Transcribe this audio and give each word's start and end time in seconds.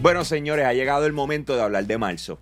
Bueno, 0.00 0.24
señores, 0.24 0.64
ha 0.66 0.72
llegado 0.72 1.06
el 1.06 1.12
momento 1.12 1.54
de 1.56 1.62
hablar 1.62 1.86
de 1.86 1.98
marzo. 1.98 2.38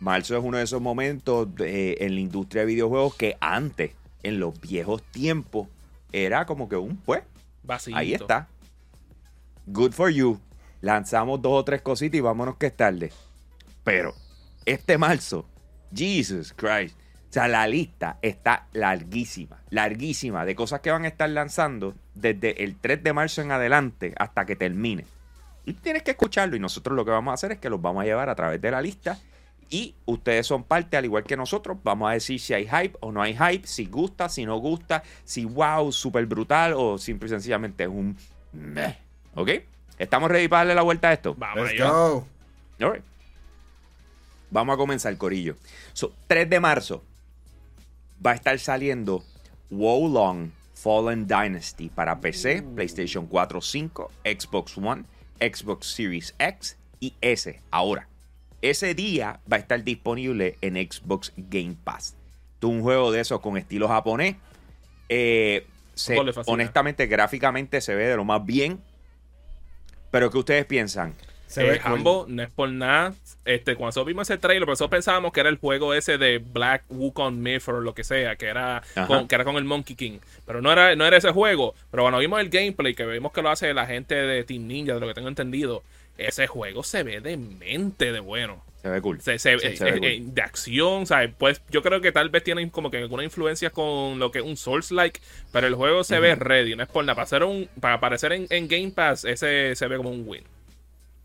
Marzo 0.00 0.36
es 0.36 0.42
uno 0.42 0.58
de 0.58 0.64
esos 0.64 0.80
momentos 0.80 1.54
de- 1.54 1.98
en 2.00 2.14
la 2.14 2.20
industria 2.20 2.62
de 2.62 2.66
videojuegos 2.66 3.14
que 3.14 3.36
antes, 3.40 3.92
en 4.22 4.40
los 4.40 4.58
viejos 4.60 5.02
tiempos, 5.02 5.68
era 6.12 6.46
como 6.46 6.68
que 6.68 6.76
un 6.76 6.96
pues. 6.96 7.22
Vacío. 7.62 7.96
Ahí 7.96 8.14
está. 8.14 8.48
Good 9.66 9.92
for 9.92 10.10
you. 10.10 10.40
Lanzamos 10.80 11.40
dos 11.40 11.52
o 11.52 11.64
tres 11.64 11.82
cositas 11.82 12.16
y 12.18 12.20
vámonos 12.20 12.56
que 12.56 12.66
es 12.66 12.76
tarde. 12.76 13.12
Pero 13.82 14.14
este 14.64 14.98
marzo, 14.98 15.46
Jesus 15.94 16.52
Christ. 16.52 16.96
O 17.30 17.32
sea, 17.34 17.48
la 17.48 17.66
lista 17.66 18.18
está 18.22 18.68
larguísima, 18.72 19.60
larguísima 19.70 20.44
de 20.44 20.54
cosas 20.54 20.80
que 20.80 20.90
van 20.90 21.04
a 21.04 21.08
estar 21.08 21.28
lanzando 21.28 21.94
desde 22.14 22.62
el 22.62 22.76
3 22.76 23.02
de 23.02 23.12
marzo 23.12 23.42
en 23.42 23.50
adelante 23.50 24.14
hasta 24.18 24.46
que 24.46 24.54
termine. 24.54 25.04
Y 25.64 25.72
tienes 25.74 26.02
que 26.02 26.12
escucharlo 26.12 26.56
y 26.56 26.60
nosotros 26.60 26.94
lo 26.96 27.04
que 27.04 27.10
vamos 27.10 27.32
a 27.32 27.34
hacer 27.34 27.52
es 27.52 27.58
que 27.58 27.70
los 27.70 27.80
vamos 27.80 28.02
a 28.02 28.04
llevar 28.04 28.28
a 28.28 28.34
través 28.34 28.60
de 28.60 28.70
la 28.70 28.82
lista 28.82 29.18
y 29.70 29.94
ustedes 30.04 30.46
son 30.46 30.62
parte, 30.62 30.96
al 30.96 31.04
igual 31.04 31.24
que 31.24 31.36
nosotros, 31.36 31.78
vamos 31.82 32.10
a 32.10 32.12
decir 32.12 32.38
si 32.38 32.52
hay 32.54 32.66
hype 32.66 32.96
o 33.00 33.10
no 33.12 33.22
hay 33.22 33.34
hype, 33.34 33.66
si 33.66 33.86
gusta, 33.86 34.28
si 34.28 34.44
no 34.44 34.58
gusta, 34.58 35.02
si 35.24 35.44
wow, 35.44 35.90
súper 35.90 36.26
brutal 36.26 36.74
o 36.76 36.98
simple 36.98 37.26
y 37.26 37.30
sencillamente 37.30 37.84
es 37.84 37.88
un 37.88 38.16
meh. 38.52 38.96
¿Ok? 39.34 39.50
¿Estamos 39.98 40.30
ready 40.30 40.48
para 40.48 40.60
darle 40.60 40.74
la 40.74 40.82
vuelta 40.82 41.08
a 41.08 41.12
esto? 41.14 41.34
Vamos 41.36 41.72
Let's 41.72 41.82
go. 41.82 42.26
Vamos 44.50 44.74
a 44.74 44.76
comenzar, 44.76 45.16
Corillo. 45.16 45.56
So, 45.92 46.12
3 46.28 46.48
de 46.48 46.60
marzo 46.60 47.02
va 48.24 48.32
a 48.32 48.34
estar 48.34 48.58
saliendo 48.58 49.24
Wolong 49.70 50.52
Fallen 50.74 51.26
Dynasty 51.26 51.88
para 51.88 52.20
PC, 52.20 52.62
PlayStation 52.74 53.26
4, 53.26 53.60
5, 53.60 54.10
Xbox 54.24 54.78
One, 54.78 55.04
Xbox 55.40 55.86
Series 55.86 56.34
X 56.38 56.76
y 57.00 57.14
S. 57.20 57.60
Ahora, 57.70 58.08
ese 58.62 58.94
día 58.94 59.40
va 59.50 59.56
a 59.58 59.60
estar 59.60 59.82
disponible 59.84 60.56
en 60.60 60.74
Xbox 60.76 61.32
Game 61.36 61.76
Pass. 61.84 62.16
Tú 62.58 62.70
un 62.70 62.82
juego 62.82 63.12
de 63.12 63.20
esos 63.20 63.40
con 63.40 63.56
estilo 63.56 63.88
japonés. 63.88 64.36
eh, 65.10 65.66
se- 65.94 66.16
honestamente, 66.50 67.06
gráficamente 67.06 67.80
se 67.80 67.94
ve 67.94 68.08
de 68.08 68.16
lo 68.16 68.24
más 68.24 68.44
bien. 68.44 68.80
Pero 70.10 70.30
¿qué 70.30 70.38
ustedes 70.38 70.64
piensan? 70.64 71.14
Se 71.54 71.64
Eh, 71.66 71.70
ve 71.70 71.80
cool. 71.80 71.92
Hambo, 71.92 72.26
no 72.28 72.42
es 72.42 72.50
por 72.50 72.68
nada. 72.68 73.14
Este, 73.44 73.74
cuando 73.74 73.88
nosotros 73.88 74.06
vimos 74.06 74.28
ese 74.30 74.38
trailer, 74.38 74.62
pero 74.62 74.72
nosotros 74.72 74.90
pensábamos 74.90 75.32
que 75.32 75.40
era 75.40 75.48
el 75.48 75.58
juego 75.58 75.94
ese 75.94 76.18
de 76.18 76.38
Black 76.38 76.84
Wukong 76.88 77.36
Myth 77.36 77.68
o 77.68 77.80
lo 77.80 77.94
que 77.94 78.04
sea, 78.04 78.36
que 78.36 78.46
era, 78.46 78.78
Ajá. 78.78 79.06
con, 79.06 79.28
que 79.28 79.34
era 79.34 79.44
con 79.44 79.56
el 79.56 79.64
Monkey 79.64 79.94
King. 79.96 80.18
Pero 80.46 80.60
no 80.62 80.72
era, 80.72 80.94
no 80.96 81.06
era 81.06 81.16
ese 81.16 81.30
juego. 81.30 81.74
Pero 81.90 82.02
cuando 82.02 82.18
vimos 82.18 82.40
el 82.40 82.48
gameplay, 82.50 82.94
que 82.94 83.04
vimos 83.06 83.32
que 83.32 83.42
lo 83.42 83.50
hace 83.50 83.72
la 83.74 83.86
gente 83.86 84.14
de 84.14 84.44
Team 84.44 84.66
Ninja, 84.66 84.94
de 84.94 85.00
lo 85.00 85.06
que 85.08 85.14
tengo 85.14 85.28
entendido, 85.28 85.82
ese 86.18 86.46
juego 86.46 86.82
se 86.82 87.02
ve 87.02 87.20
de 87.20 87.36
mente 87.36 88.12
de 88.12 88.20
bueno. 88.20 88.62
Se 88.82 88.90
ve 88.90 89.00
cool. 89.00 89.20
Se, 89.20 89.38
se- 89.38 89.58
Sí, 89.58 89.66
eh, 89.66 89.76
se 89.76 89.84
ve 89.84 89.90
eh, 89.90 89.98
cool. 89.98 90.04
eh, 90.08 90.20
de 90.22 90.42
acción, 90.42 91.06
¿sabes? 91.06 91.30
Pues 91.38 91.62
yo 91.70 91.82
creo 91.82 92.00
que 92.02 92.12
tal 92.12 92.28
vez 92.28 92.44
tienen 92.44 92.68
como 92.70 92.90
que 92.90 92.98
alguna 92.98 93.24
influencia 93.24 93.70
con 93.70 94.18
lo 94.18 94.30
que 94.30 94.40
es 94.40 94.44
un 94.44 94.56
Souls-like, 94.58 95.20
pero 95.52 95.66
el 95.66 95.74
juego 95.74 96.04
se 96.04 96.20
ve 96.20 96.34
ready, 96.34 96.76
no 96.76 96.82
es 96.82 96.88
por 96.90 97.02
nada. 97.04 97.14
Para, 97.14 97.24
hacer 97.24 97.44
un, 97.44 97.68
para 97.80 97.94
aparecer 97.94 98.32
en, 98.32 98.46
en 98.50 98.68
Game 98.68 98.90
Pass, 98.90 99.24
ese 99.24 99.74
se 99.74 99.86
ve 99.88 99.96
como 99.96 100.10
un 100.10 100.24
win. 100.26 100.42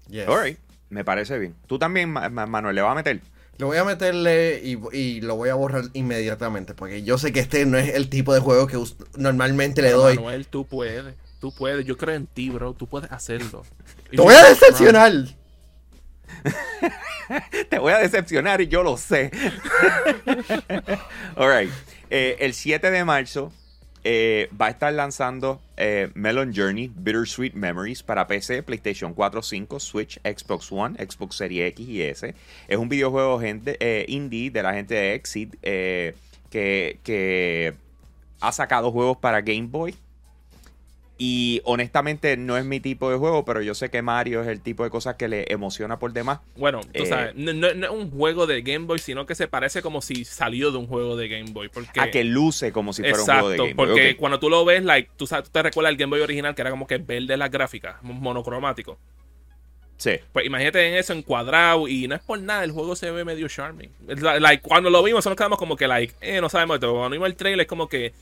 Yes. 0.09 0.27
Alright, 0.27 0.57
me 0.89 1.03
parece 1.05 1.37
bien. 1.39 1.55
Tú 1.67 1.77
también, 1.79 2.09
Ma- 2.11 2.29
Ma- 2.29 2.45
Manuel, 2.45 2.75
le 2.75 2.81
vas 2.81 2.91
a 2.91 2.95
meter. 2.95 3.21
Lo 3.57 3.67
voy 3.67 3.77
a 3.77 3.83
meterle 3.83 4.61
y, 4.63 4.77
y 4.97 5.21
lo 5.21 5.35
voy 5.35 5.49
a 5.49 5.55
borrar 5.55 5.83
inmediatamente. 5.93 6.73
Porque 6.73 7.03
yo 7.03 7.17
sé 7.17 7.33
que 7.33 7.41
este 7.41 7.65
no 7.65 7.77
es 7.77 7.93
el 7.93 8.09
tipo 8.09 8.33
de 8.33 8.39
juego 8.39 8.67
que 8.67 8.77
normalmente 9.17 9.81
le 9.81 9.91
doy. 9.91 10.15
Manuel, 10.15 10.47
tú 10.47 10.65
puedes. 10.65 11.13
Tú 11.41 11.51
puedes. 11.53 11.85
Yo 11.85 11.97
creo 11.97 12.15
en 12.15 12.25
ti, 12.27 12.49
bro. 12.49 12.73
Tú 12.73 12.87
puedes 12.87 13.11
hacerlo. 13.11 13.63
¡Te 14.11 14.17
voy 14.17 14.33
a 14.33 14.43
decepcionar! 14.45 15.11
Te 17.69 17.79
voy 17.79 17.93
a 17.93 17.97
decepcionar 17.99 18.61
y 18.61 18.67
yo 18.67 18.81
lo 18.81 18.97
sé. 18.97 19.29
Alright. 21.35 21.69
Eh, 22.09 22.37
el 22.39 22.53
7 22.53 22.89
de 22.91 23.05
marzo 23.05 23.51
eh, 24.03 24.49
va 24.59 24.67
a 24.67 24.69
estar 24.69 24.91
lanzando 24.93 25.61
eh, 25.79 26.11
Melon 26.13 26.53
Journey 26.53 26.91
Bittersweet 26.93 27.55
Memories 27.55 28.03
para 28.03 28.27
PC, 28.27 28.61
PlayStation 28.63 29.13
4, 29.13 29.41
5, 29.41 29.79
Switch, 29.79 30.19
Xbox 30.23 30.71
One, 30.71 30.95
Xbox 30.97 31.37
Series 31.37 31.71
X 31.71 31.87
y 31.87 32.01
S. 32.01 32.35
Es 32.67 32.77
un 32.77 32.89
videojuego 32.89 33.39
gente, 33.39 33.77
eh, 33.79 34.05
indie 34.09 34.51
de 34.51 34.61
la 34.61 34.73
gente 34.73 34.93
de 34.93 35.15
Exit 35.15 35.55
eh, 35.61 36.15
que, 36.49 36.99
que 37.03 37.73
ha 38.41 38.51
sacado 38.51 38.91
juegos 38.91 39.17
para 39.17 39.41
Game 39.41 39.67
Boy. 39.67 39.95
Y 41.21 41.59
honestamente 41.65 42.37
no 42.37 42.55
es 42.57 42.63
mi 42.63 42.79
tipo 42.79 43.11
de 43.11 43.17
juego, 43.17 43.43
pero 43.43 43.61
yo 43.61 43.75
sé 43.75 43.89
que 43.89 44.01
Mario 44.01 44.41
es 44.41 44.47
el 44.47 44.61
tipo 44.61 44.85
de 44.85 44.89
cosas 44.89 45.15
que 45.17 45.27
le 45.27 45.45
emociona 45.51 45.99
por 45.99 46.13
demás. 46.13 46.39
Bueno, 46.55 46.79
tú 46.79 47.03
Eh, 47.03 47.05
sabes, 47.07 47.35
no, 47.35 47.51
no- 47.51 47.73
no 47.73 47.85
es 47.87 47.91
un 47.91 48.09
juego 48.09 48.47
de 48.47 48.61
Game 48.61 48.85
Boy, 48.85 48.99
sino 48.99 49.25
que 49.25 49.35
se 49.35 49.49
parece 49.49 49.81
como 49.81 50.01
si 50.01 50.23
salió 50.23 50.71
de 50.71 50.77
un 50.77 50.87
juego 50.87 51.17
de 51.17 51.27
Game 51.27 51.51
Boy. 51.51 51.67
Porque, 51.67 51.99
a 51.99 52.09
que 52.09 52.23
luce 52.23 52.71
como 52.71 52.93
si 52.93 53.01
fuera 53.01 53.17
exacto, 53.17 53.47
un 53.47 53.47
juego 53.47 53.61
de 53.63 53.67
Game 53.67 53.73
Boy. 53.75 53.87
porque 53.87 54.15
cuando 54.15 54.39
tú 54.39 54.49
lo 54.49 54.63
ves, 54.63 54.81
like, 54.85 55.09
tú, 55.17 55.27
sabes, 55.27 55.43
tú 55.43 55.51
te 55.51 55.61
recuerdas 55.61 55.91
el 55.91 55.97
Game 55.97 56.09
Boy 56.09 56.21
original 56.21 56.55
que 56.55 56.61
era 56.61 56.71
como 56.71 56.87
que 56.87 56.97
verde 56.99 57.35
las 57.35 57.51
gráficas, 57.51 57.97
monocromático. 58.01 58.97
Sí. 59.97 60.11
Pues 60.31 60.45
imagínate 60.45 60.87
en 60.87 60.95
eso 60.95 61.11
encuadrado 61.11 61.85
y 61.89 62.07
no 62.07 62.15
es 62.15 62.21
por 62.21 62.39
nada, 62.39 62.63
el 62.63 62.71
juego 62.71 62.95
se 62.95 63.11
ve 63.11 63.25
medio 63.25 63.49
charming. 63.49 63.89
Like, 64.07 64.63
cuando 64.63 64.89
lo 64.89 65.03
vimos, 65.03 65.25
nos 65.25 65.35
quedamos 65.35 65.59
como 65.59 65.75
que, 65.75 65.85
like, 65.89 66.13
eh, 66.21 66.39
no 66.39 66.47
sabemos 66.47 66.75
esto. 66.75 66.93
Cuando 66.93 67.09
vimos 67.09 67.27
el 67.27 67.35
trailer, 67.35 67.59
es 67.65 67.67
como 67.67 67.89
que 67.89 68.13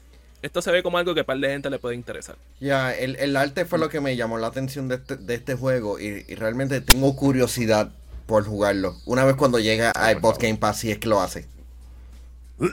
esto 0.42 0.62
se 0.62 0.72
ve 0.72 0.84
como 0.84 0.98
algo 0.98 1.14
que 1.14 1.22
a 1.22 1.26
par 1.26 1.38
de 1.40 1.50
gente 1.50 1.70
le 1.70 1.80
puede 1.80 1.96
interesar. 1.96 2.36
Ya, 2.60 2.94
el, 2.94 3.16
el 3.18 3.36
arte 3.36 3.66
fue 3.66 3.80
lo 3.80 3.90
que 3.90 4.02
me 4.02 4.16
llamó 4.16 4.38
la 4.38 4.48
atención 4.48 4.88
de 4.88 4.96
este, 4.96 5.16
de 5.18 5.36
este 5.36 5.56
juego. 5.56 6.00
Y, 6.00 6.26
y 6.28 6.36
realmente 6.36 6.82
tengo 6.82 7.16
curiosidad 7.16 7.92
por 8.26 8.46
jugarlo. 8.46 8.96
Una 9.06 9.26
vez 9.26 9.36
cuando 9.36 9.60
llegue 9.60 9.86
a 9.86 10.12
Xbox 10.12 10.38
Game 10.38 10.58
Pass, 10.58 10.80
si 10.80 10.92
es 10.92 11.00
que 11.00 11.08
lo 11.08 11.22
hace. 11.22 11.48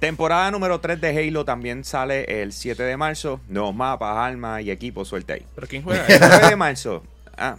Temporada 0.00 0.50
número 0.50 0.80
3 0.80 1.00
de 1.00 1.08
Halo 1.08 1.44
también 1.44 1.84
sale 1.84 2.42
el 2.42 2.52
7 2.52 2.82
de 2.82 2.96
marzo. 2.96 3.40
Nuevos 3.48 3.74
mapas, 3.74 4.16
armas 4.16 4.62
y 4.62 4.70
equipos, 4.70 5.08
suelta 5.08 5.34
ahí. 5.34 5.46
Pero 5.54 5.66
¿quién 5.66 5.82
juega? 5.82 6.06
El 6.06 6.20
9 6.20 6.48
de 6.50 6.56
marzo. 6.56 7.02
Ah, 7.36 7.56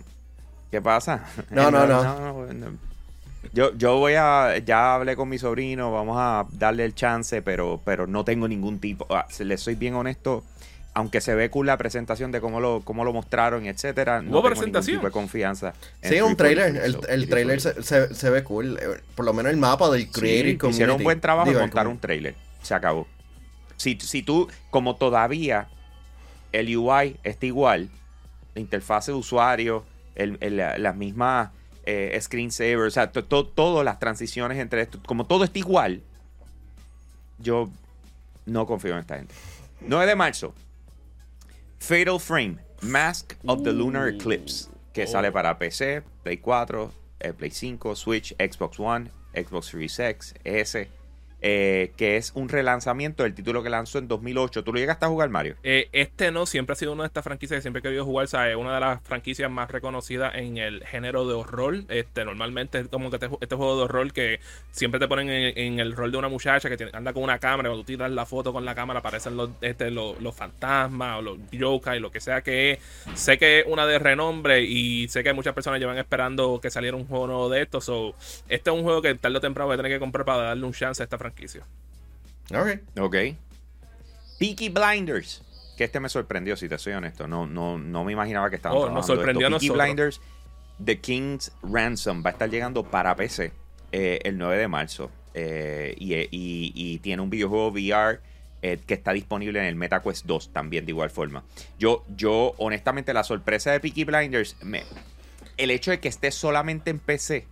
¿qué 0.69 0.81
pasa? 0.81 1.25
No, 1.49 1.71
no, 1.71 1.87
no. 1.87 2.53
no. 2.53 2.87
Yo, 3.53 3.73
yo 3.75 3.97
voy 3.97 4.13
a. 4.15 4.57
Ya 4.59 4.95
hablé 4.95 5.15
con 5.15 5.29
mi 5.29 5.37
sobrino, 5.37 5.91
vamos 5.91 6.17
a 6.19 6.45
darle 6.53 6.85
el 6.85 6.93
chance, 6.95 7.41
pero, 7.41 7.81
pero 7.85 8.07
no 8.07 8.23
tengo 8.25 8.47
ningún 8.47 8.79
tipo. 8.79 9.07
ah, 9.09 9.25
si 9.29 9.43
le 9.43 9.57
soy 9.57 9.75
bien 9.75 9.95
honesto. 9.95 10.43
Aunque 10.93 11.21
se 11.21 11.35
ve 11.35 11.51
cool 11.51 11.67
la 11.67 11.77
presentación 11.77 12.31
de 12.31 12.41
cómo 12.41 12.59
lo, 12.59 12.81
cómo 12.83 13.05
lo 13.05 13.13
mostraron, 13.13 13.67
etcétera, 13.67 14.23
no 14.23 14.31
¿Hubo 14.31 14.37
tengo 14.41 14.49
presentación? 14.55 14.93
ningún 14.95 14.99
tipo 15.01 15.07
de 15.07 15.11
confianza. 15.11 15.73
Sí, 16.01 16.19
un 16.21 16.35
343, 16.35 16.55
trailer. 16.73 16.83
El, 17.13 17.21
el 17.21 17.29
trailer 17.29 17.61
se, 17.61 17.83
se, 17.83 18.15
se 18.15 18.29
ve 18.31 18.43
cool. 18.43 18.79
Eh, 18.81 19.01
Por 19.13 19.23
lo 19.25 19.31
menos 19.31 19.51
el 19.51 19.57
mapa 19.59 19.91
del 19.91 20.01
Sí, 20.05 20.07
Creative 20.07 20.57
Community. 20.57 20.75
hicieron 20.75 20.95
un 20.95 21.03
buen 21.03 21.21
trabajo 21.21 21.51
en 21.51 21.57
montar 21.59 21.87
un 21.87 21.99
trailer. 21.99 22.33
Se 22.63 22.73
acabó. 22.73 23.05
Si, 23.75 23.99
si 23.99 24.23
tú, 24.23 24.47
como 24.71 24.95
todavía 24.95 25.67
el 26.51 26.75
UI 26.75 27.17
está 27.23 27.45
igual, 27.45 27.89
la 28.55 28.61
interfase 28.61 29.11
de 29.11 29.17
usuario, 29.19 29.85
el, 30.15 30.39
el- 30.41 30.57
la- 30.57 30.79
las 30.79 30.95
mismas 30.95 31.51
eh, 31.89 32.19
screensavers, 32.21 32.87
o 32.87 32.91
sea, 32.91 33.11
to- 33.11 33.23
to- 33.23 33.45
todas 33.47 33.85
las 33.85 33.97
transiciones 33.97 34.57
entre 34.59 34.81
esto, 34.81 34.99
como 35.05 35.25
todo 35.25 35.43
está 35.45 35.57
igual, 35.59 36.01
yo 37.39 37.69
no 38.45 38.65
confío 38.65 38.93
en 38.93 38.99
esta 38.99 39.17
gente. 39.17 39.33
9 39.81 40.05
de 40.05 40.15
marzo, 40.15 40.53
Fatal 41.79 42.19
Frame, 42.19 42.57
Mask 42.81 43.33
of 43.45 43.63
the 43.63 43.71
Lunar 43.71 44.07
Eclipse, 44.09 44.69
que 44.93 45.03
Oh. 45.03 45.07
sale 45.07 45.31
para 45.31 45.57
PC, 45.57 46.01
Play 46.23 46.37
4, 46.37 46.91
eh, 47.19 47.33
Play 47.33 47.51
5, 47.51 47.95
Switch, 47.95 48.35
Xbox 48.37 48.79
One, 48.79 49.09
Xbox 49.33 49.67
Series 49.67 49.99
X, 49.99 50.33
S, 50.43 50.89
eh, 51.41 51.91
que 51.97 52.17
es 52.17 52.31
un 52.35 52.49
relanzamiento 52.49 53.23
del 53.23 53.33
título 53.35 53.63
que 53.63 53.69
lanzó 53.69 53.99
en 53.99 54.07
2008. 54.07 54.63
¿Tú 54.63 54.73
lo 54.73 54.79
llegaste 54.79 55.05
a 55.05 55.09
jugar, 55.09 55.29
Mario? 55.29 55.55
Eh, 55.63 55.89
este 55.91 56.31
no, 56.31 56.45
siempre 56.45 56.73
ha 56.73 56.75
sido 56.75 56.93
una 56.93 57.03
de 57.03 57.07
estas 57.07 57.23
franquicias 57.23 57.57
que 57.57 57.61
siempre 57.61 57.79
he 57.79 57.83
querido 57.83 58.05
jugar, 58.05 58.27
¿sabes? 58.27 58.55
Una 58.55 58.73
de 58.75 58.79
las 58.79 59.01
franquicias 59.03 59.49
más 59.51 59.69
reconocidas 59.69 60.33
en 60.35 60.57
el 60.57 60.83
género 60.85 61.27
de 61.27 61.33
horror. 61.35 61.83
Este, 61.89 62.25
normalmente 62.25 62.79
es 62.79 62.87
como 62.87 63.09
que 63.09 63.17
este, 63.17 63.29
ju- 63.29 63.57
juego 63.57 63.77
de 63.77 63.83
horror 63.83 64.13
que 64.13 64.39
siempre 64.71 64.99
te 64.99 65.07
ponen 65.07 65.29
en, 65.29 65.79
el 65.79 65.93
rol 65.95 66.11
de 66.11 66.17
una 66.17 66.27
muchacha 66.27 66.69
que 66.75 66.89
anda 66.93 67.13
con 67.13 67.23
una 67.23 67.39
cámara. 67.39 67.69
Cuando 67.69 67.83
tú 67.83 67.87
tiras 67.87 68.11
la 68.11 68.25
foto 68.25 68.51
con 68.53 68.65
la 68.65 68.75
cámara 68.75 68.99
aparecen 68.99 69.37
los, 69.37 69.49
este, 69.61 69.91
los, 69.91 70.19
los 70.21 70.35
fantasmas 70.35 71.19
o 71.19 71.21
los 71.21 71.37
yokai, 71.51 71.99
lo 71.99 72.11
que 72.11 72.19
sea 72.19 72.41
que 72.41 72.71
es. 72.71 72.79
Sé 73.13 73.37
que 73.37 73.59
es 73.59 73.65
una 73.67 73.85
de 73.85 73.99
renombre 73.99 74.61
y 74.63 75.07
sé 75.09 75.23
que 75.23 75.33
muchas 75.33 75.53
personas 75.53 75.79
llevan 75.79 75.97
esperando 75.97 76.59
que 76.61 76.69
saliera 76.71 76.97
un 76.97 77.05
juego 77.05 77.27
nuevo 77.27 77.49
de 77.49 77.61
esto. 77.61 77.81
So, 77.81 78.15
este 78.49 78.69
es 78.69 78.75
un 78.75 78.83
juego 78.83 79.01
que 79.01 79.13
tarde 79.15 79.37
o 79.37 79.41
temprano 79.41 79.67
voy 79.67 79.75
a 79.75 79.77
tener 79.77 79.91
que 79.91 79.99
comprar 79.99 80.25
para 80.25 80.43
darle 80.43 80.65
un 80.65 80.73
chance 80.73 81.01
a 81.01 81.05
esta 81.05 81.17
franquicia. 81.17 81.26
Ok. 82.53 82.79
Ok. 82.99 83.15
Peaky 84.39 84.69
Blinders. 84.69 85.43
Que 85.77 85.83
este 85.83 85.99
me 85.99 86.09
sorprendió, 86.09 86.55
si 86.55 86.67
te 86.67 86.77
soy 86.77 86.93
honesto. 86.93 87.27
No, 87.27 87.45
no, 87.45 87.77
no 87.77 88.03
me 88.03 88.11
imaginaba 88.11 88.49
que 88.49 88.55
estaban 88.55 88.77
Oh, 88.77 88.81
nos 88.89 89.05
trabajando 89.05 89.15
sorprendió 89.15 89.47
a 89.47 89.49
esto. 89.51 89.59
Peaky. 89.73 89.79
Blinders, 89.83 90.21
The 90.83 90.99
King's 90.99 91.51
Ransom, 91.61 92.23
va 92.25 92.29
a 92.29 92.33
estar 92.33 92.49
llegando 92.49 92.83
para 92.83 93.15
PC 93.15 93.51
eh, 93.91 94.19
el 94.23 94.37
9 94.37 94.57
de 94.57 94.67
marzo. 94.67 95.11
Eh, 95.33 95.93
y, 95.99 96.15
y- 96.15 96.27
y 96.73 96.97
tiene 96.99 97.21
un 97.21 97.29
videojuego 97.29 97.67
VR 97.69 98.19
eh, 98.63 98.79
que 98.87 98.95
está 98.95 99.13
disponible 99.13 99.59
en 99.59 99.65
el 99.65 99.75
MetaQuest 99.75 100.25
2 100.25 100.51
también 100.51 100.83
de 100.85 100.91
igual 100.91 101.11
forma. 101.11 101.43
Yo, 101.77 102.03
yo 102.15 102.53
honestamente, 102.57 103.13
la 103.13 103.23
sorpresa 103.23 103.71
de 103.71 103.79
Peaky 103.79 104.03
Blinders 104.03 104.55
me, 104.63 104.83
el 105.57 105.69
hecho 105.69 105.91
de 105.91 105.99
que 105.99 106.07
esté 106.07 106.31
solamente 106.31 106.89
en 106.89 106.97
PC 106.97 107.45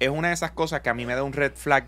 es 0.00 0.08
una 0.10 0.28
de 0.28 0.34
esas 0.34 0.50
cosas 0.50 0.82
que 0.82 0.90
a 0.90 0.94
mí 0.94 1.06
me 1.06 1.14
da 1.14 1.22
un 1.22 1.32
red 1.32 1.52
flag. 1.54 1.86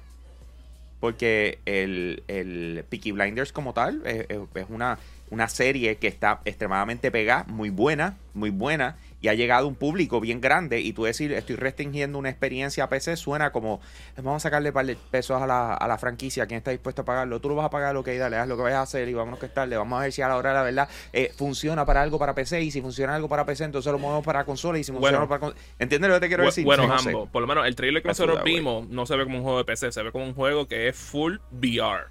Porque 1.04 1.60
el, 1.66 2.24
el 2.28 2.82
Peaky 2.88 3.12
Blinders 3.12 3.52
como 3.52 3.74
tal 3.74 4.00
es, 4.06 4.24
es- 4.30 4.38
es 4.54 4.66
una, 4.70 4.98
una 5.34 5.48
serie 5.48 5.96
que 5.96 6.06
está 6.08 6.40
extremadamente 6.44 7.10
pegada, 7.10 7.44
muy 7.48 7.68
buena, 7.70 8.16
muy 8.32 8.50
buena. 8.50 8.96
Y 9.20 9.28
ha 9.28 9.32
llegado 9.34 9.64
a 9.64 9.68
un 9.68 9.74
público 9.74 10.20
bien 10.20 10.42
grande. 10.42 10.80
Y 10.80 10.92
tú 10.92 11.04
decir, 11.04 11.32
estoy 11.32 11.56
restringiendo 11.56 12.18
una 12.18 12.28
experiencia 12.28 12.84
a 12.84 12.88
PC, 12.90 13.16
suena 13.16 13.52
como, 13.52 13.80
vamos 14.18 14.36
a 14.36 14.48
sacarle 14.48 14.70
par 14.70 14.84
de 14.84 14.96
pesos 15.10 15.40
a 15.40 15.46
la, 15.46 15.72
a 15.72 15.88
la 15.88 15.96
franquicia. 15.96 16.44
¿Quién 16.46 16.58
está 16.58 16.72
dispuesto 16.72 17.00
a 17.02 17.04
pagarlo? 17.06 17.40
Tú 17.40 17.48
lo 17.48 17.54
vas 17.54 17.64
a 17.64 17.70
pagar, 17.70 17.96
ok, 17.96 18.06
dale, 18.08 18.36
haz 18.36 18.46
lo 18.48 18.56
que 18.58 18.64
vayas 18.64 18.80
a 18.80 18.82
hacer 18.82 19.08
y 19.08 19.14
vámonos 19.14 19.40
que 19.40 19.46
estarle. 19.46 19.78
Vamos 19.78 19.98
a 19.98 20.02
ver 20.02 20.12
si 20.12 20.20
a 20.20 20.28
la 20.28 20.36
hora 20.36 20.50
de 20.50 20.54
la 20.56 20.62
verdad 20.62 20.88
eh, 21.14 21.32
funciona 21.38 21.86
para 21.86 22.02
algo 22.02 22.18
para 22.18 22.34
PC. 22.34 22.60
Y 22.60 22.70
si 22.70 22.82
funciona 22.82 23.14
algo 23.14 23.26
para 23.28 23.46
PC, 23.46 23.64
entonces 23.64 23.90
lo 23.90 23.98
movemos 23.98 24.24
para 24.26 24.44
consola. 24.44 24.78
Y 24.78 24.84
si 24.84 24.92
funciona 24.92 25.16
Bueno. 25.20 25.28
para 25.28 25.40
consola. 25.40 25.62
¿Entiendes 25.78 26.08
lo 26.10 26.16
que 26.16 26.20
te 26.20 26.28
quiero 26.28 26.44
decir? 26.44 26.64
Bueno, 26.66 26.86
No 26.86 26.98
sé. 26.98 27.08
ambos. 27.08 27.30
Por 27.30 27.40
lo 27.40 27.48
menos 27.48 27.66
el 27.66 27.74
trailer 27.76 28.02
que 28.02 28.08
nosotros 28.08 28.44
vimos 28.44 28.86
no 28.90 29.06
se 29.06 29.16
ve 29.16 29.24
como 29.24 29.38
un 29.38 29.42
juego 29.44 29.56
de 29.58 29.64
PC, 29.64 29.90
se 29.90 30.02
ve 30.02 30.12
como 30.12 30.26
un 30.26 30.34
juego 30.34 30.68
que 30.68 30.88
es 30.88 30.96
full 30.96 31.36
VR. 31.50 32.08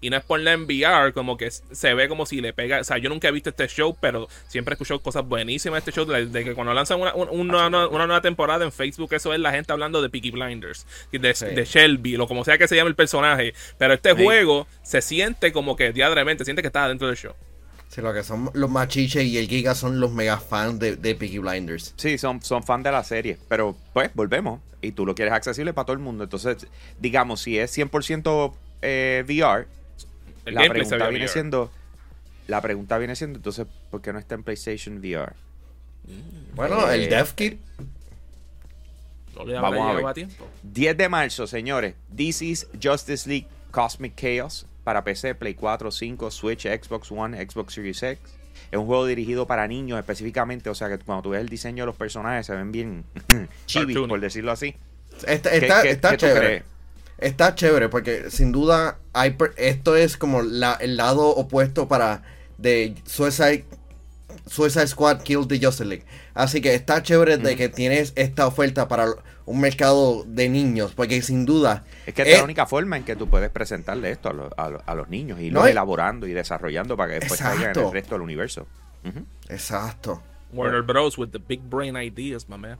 Y 0.00 0.10
no 0.10 0.16
es 0.18 0.24
ponerla 0.24 0.52
en 0.52 0.64
VR, 0.64 1.12
como 1.12 1.36
que 1.36 1.50
se 1.50 1.94
ve 1.94 2.08
como 2.08 2.26
si 2.26 2.40
le 2.40 2.52
pega. 2.52 2.80
O 2.80 2.84
sea, 2.84 2.98
yo 2.98 3.08
nunca 3.08 3.28
he 3.28 3.32
visto 3.32 3.50
este 3.50 3.66
show, 3.68 3.96
pero 4.00 4.28
siempre 4.48 4.72
he 4.72 4.74
escuchado 4.74 5.00
cosas 5.00 5.26
buenísimas 5.26 5.84
de 5.84 5.90
este 5.90 5.92
show. 6.00 6.04
De, 6.06 6.26
de 6.26 6.44
que 6.44 6.54
cuando 6.54 6.74
lanzan 6.74 7.00
una, 7.00 7.14
un- 7.14 7.28
una, 7.30 7.66
una- 7.68 7.88
una 7.88 8.06
nueva 8.06 8.20
temporada 8.20 8.64
en 8.64 8.72
Facebook, 8.72 9.12
eso 9.14 9.32
es 9.32 9.40
la 9.40 9.52
gente 9.52 9.72
hablando 9.72 10.02
de 10.02 10.10
Peaky 10.10 10.30
Blinders, 10.32 10.86
de, 11.12 11.34
Sí. 11.34 11.46
de 11.46 11.64
Shelby, 11.64 12.16
o 12.16 12.26
como 12.26 12.44
sea 12.44 12.58
que 12.58 12.68
se 12.68 12.76
llame 12.76 12.90
el 12.90 12.96
personaje. 12.96 13.54
Pero 13.78 13.94
este 13.94 14.14
Sí. 14.14 14.22
juego 14.24 14.66
se 14.82 15.00
siente 15.02 15.52
como 15.52 15.76
que 15.76 15.92
diadremente, 15.92 16.44
siente 16.44 16.62
que 16.62 16.68
está 16.68 16.86
dentro 16.88 17.06
del 17.06 17.16
show. 17.16 17.32
Sí, 17.88 18.02
lo 18.02 18.12
que 18.12 18.22
son 18.24 18.50
los 18.52 18.68
machiches 18.68 19.24
y 19.24 19.38
el 19.38 19.48
Giga 19.48 19.74
son 19.74 20.00
los 20.00 20.10
mega 20.12 20.38
fans 20.38 20.78
de, 20.78 20.96
de 20.96 21.14
Peaky 21.14 21.38
Blinders. 21.38 21.94
Sí, 21.96 22.18
son, 22.18 22.42
son 22.42 22.62
fan 22.64 22.82
de 22.82 22.90
la 22.92 23.02
serie, 23.04 23.38
pero 23.48 23.76
pues 23.94 24.10
volvemos. 24.12 24.60
Y 24.82 24.92
tú 24.92 25.06
lo 25.06 25.14
quieres 25.14 25.32
accesible 25.32 25.72
para 25.72 25.86
todo 25.86 25.94
el 25.94 26.00
mundo. 26.02 26.24
Entonces, 26.24 26.66
digamos, 26.98 27.40
si 27.40 27.58
es 27.58 27.70
100% 27.76 28.54
eh, 28.82 29.24
VR, 29.26 29.66
El 30.46 30.54
la 30.54 30.68
pregunta 30.68 30.96
viene 31.08 31.24
VR. 31.24 31.28
siendo... 31.32 31.70
La 32.48 32.60
pregunta 32.62 32.96
viene 32.98 33.16
siendo, 33.16 33.38
entonces, 33.38 33.66
¿por 33.90 34.00
qué 34.00 34.12
no 34.12 34.18
está 34.18 34.34
en 34.36 34.44
PlayStation 34.44 34.98
VR? 34.98 35.32
Bueno, 36.54 36.88
Eh, 36.90 36.94
el 36.94 37.08
Dev 37.10 37.34
Kit. 37.34 37.58
No 39.34 39.44
le 39.44 39.54
Vamos 39.60 39.90
a 39.90 39.92
ver. 39.94 40.06
a 40.06 40.14
tiempo. 40.14 40.46
10 40.62 40.96
de 40.96 41.08
marzo, 41.08 41.46
señores. 41.46 41.94
This 42.14 42.40
is 42.42 42.68
Justice 42.82 43.28
League 43.28 43.46
Cosmic 43.70 44.14
Chaos 44.14 44.66
para 44.84 45.02
PC, 45.04 45.34
Play 45.34 45.54
4, 45.54 45.90
5, 45.90 46.30
Switch, 46.30 46.62
Xbox 46.66 47.10
One, 47.10 47.36
Xbox 47.46 47.74
Series 47.74 48.02
X. 48.02 48.20
Es 48.70 48.78
un 48.78 48.86
juego 48.86 49.04
dirigido 49.06 49.46
para 49.46 49.66
niños 49.68 49.98
específicamente, 49.98 50.70
o 50.70 50.74
sea 50.74 50.88
que 50.88 50.98
cuando 50.98 51.22
tú 51.22 51.30
ves 51.30 51.40
el 51.40 51.48
diseño 51.48 51.82
de 51.82 51.86
los 51.86 51.96
personajes 51.96 52.46
se 52.46 52.54
ven 52.54 52.72
bien 52.72 53.04
chibi, 53.66 53.94
por 53.94 54.20
decirlo 54.20 54.52
así. 54.52 54.74
Está, 55.26 55.50
¿Qué- 55.50 55.56
está, 55.58 55.82
qué- 55.82 55.90
está 55.90 56.10
qué 56.12 56.16
tú 56.16 56.26
chévere. 56.26 56.62
Está 57.18 57.54
chévere 57.54 57.88
porque 57.88 58.30
sin 58.30 58.52
duda 58.52 58.98
hay 59.12 59.30
per- 59.32 59.54
esto 59.56 59.96
es 59.96 60.16
como 60.16 60.42
la- 60.42 60.74
el 60.80 60.96
lado 60.96 61.28
opuesto 61.28 61.88
para 61.88 62.22
de 62.58 62.94
Suicide, 63.06 63.64
Suicide 64.46 64.86
Squad 64.86 65.22
Kill 65.22 65.46
the 65.48 65.58
Justice 65.58 65.84
League. 65.86 66.04
Así 66.34 66.60
que 66.60 66.74
está 66.74 67.02
chévere 67.02 67.38
de 67.38 67.56
que 67.56 67.68
tienes 67.70 68.12
esta 68.16 68.46
oferta 68.46 68.86
para 68.88 69.06
un 69.46 69.60
mercado 69.60 70.24
de 70.26 70.48
niños 70.48 70.92
porque 70.94 71.22
sin 71.22 71.46
duda 71.46 71.84
Es 72.04 72.12
que 72.14 72.22
esta 72.22 72.30
es 72.30 72.34
eh, 72.34 72.38
la 72.38 72.44
única 72.44 72.66
forma 72.66 72.96
en 72.96 73.04
que 73.04 73.14
tú 73.16 73.28
puedes 73.28 73.48
presentarle 73.48 74.10
esto 74.10 74.28
a, 74.28 74.32
los- 74.32 74.52
a 74.56 74.68
los- 74.70 74.82
a 74.84 74.94
los 74.94 75.08
niños 75.08 75.40
y 75.40 75.50
No, 75.50 75.60
lo 75.60 75.66
elaborando 75.68 76.26
y 76.26 76.32
desarrollando 76.34 76.96
para 76.96 77.14
que 77.14 77.20
después 77.20 77.40
caigan 77.40 77.70
en 77.78 77.84
el 77.86 77.92
resto 77.92 78.14
del 78.16 78.22
universo. 78.22 78.66
Exacto. 79.48 80.22
Warner 80.52 80.82
Bros. 80.82 81.16
with 81.18 81.28
the 81.30 81.38
big 81.38 81.60
brain 81.62 81.96
ideas, 81.96 82.48
my 82.48 82.56
man. 82.58 82.78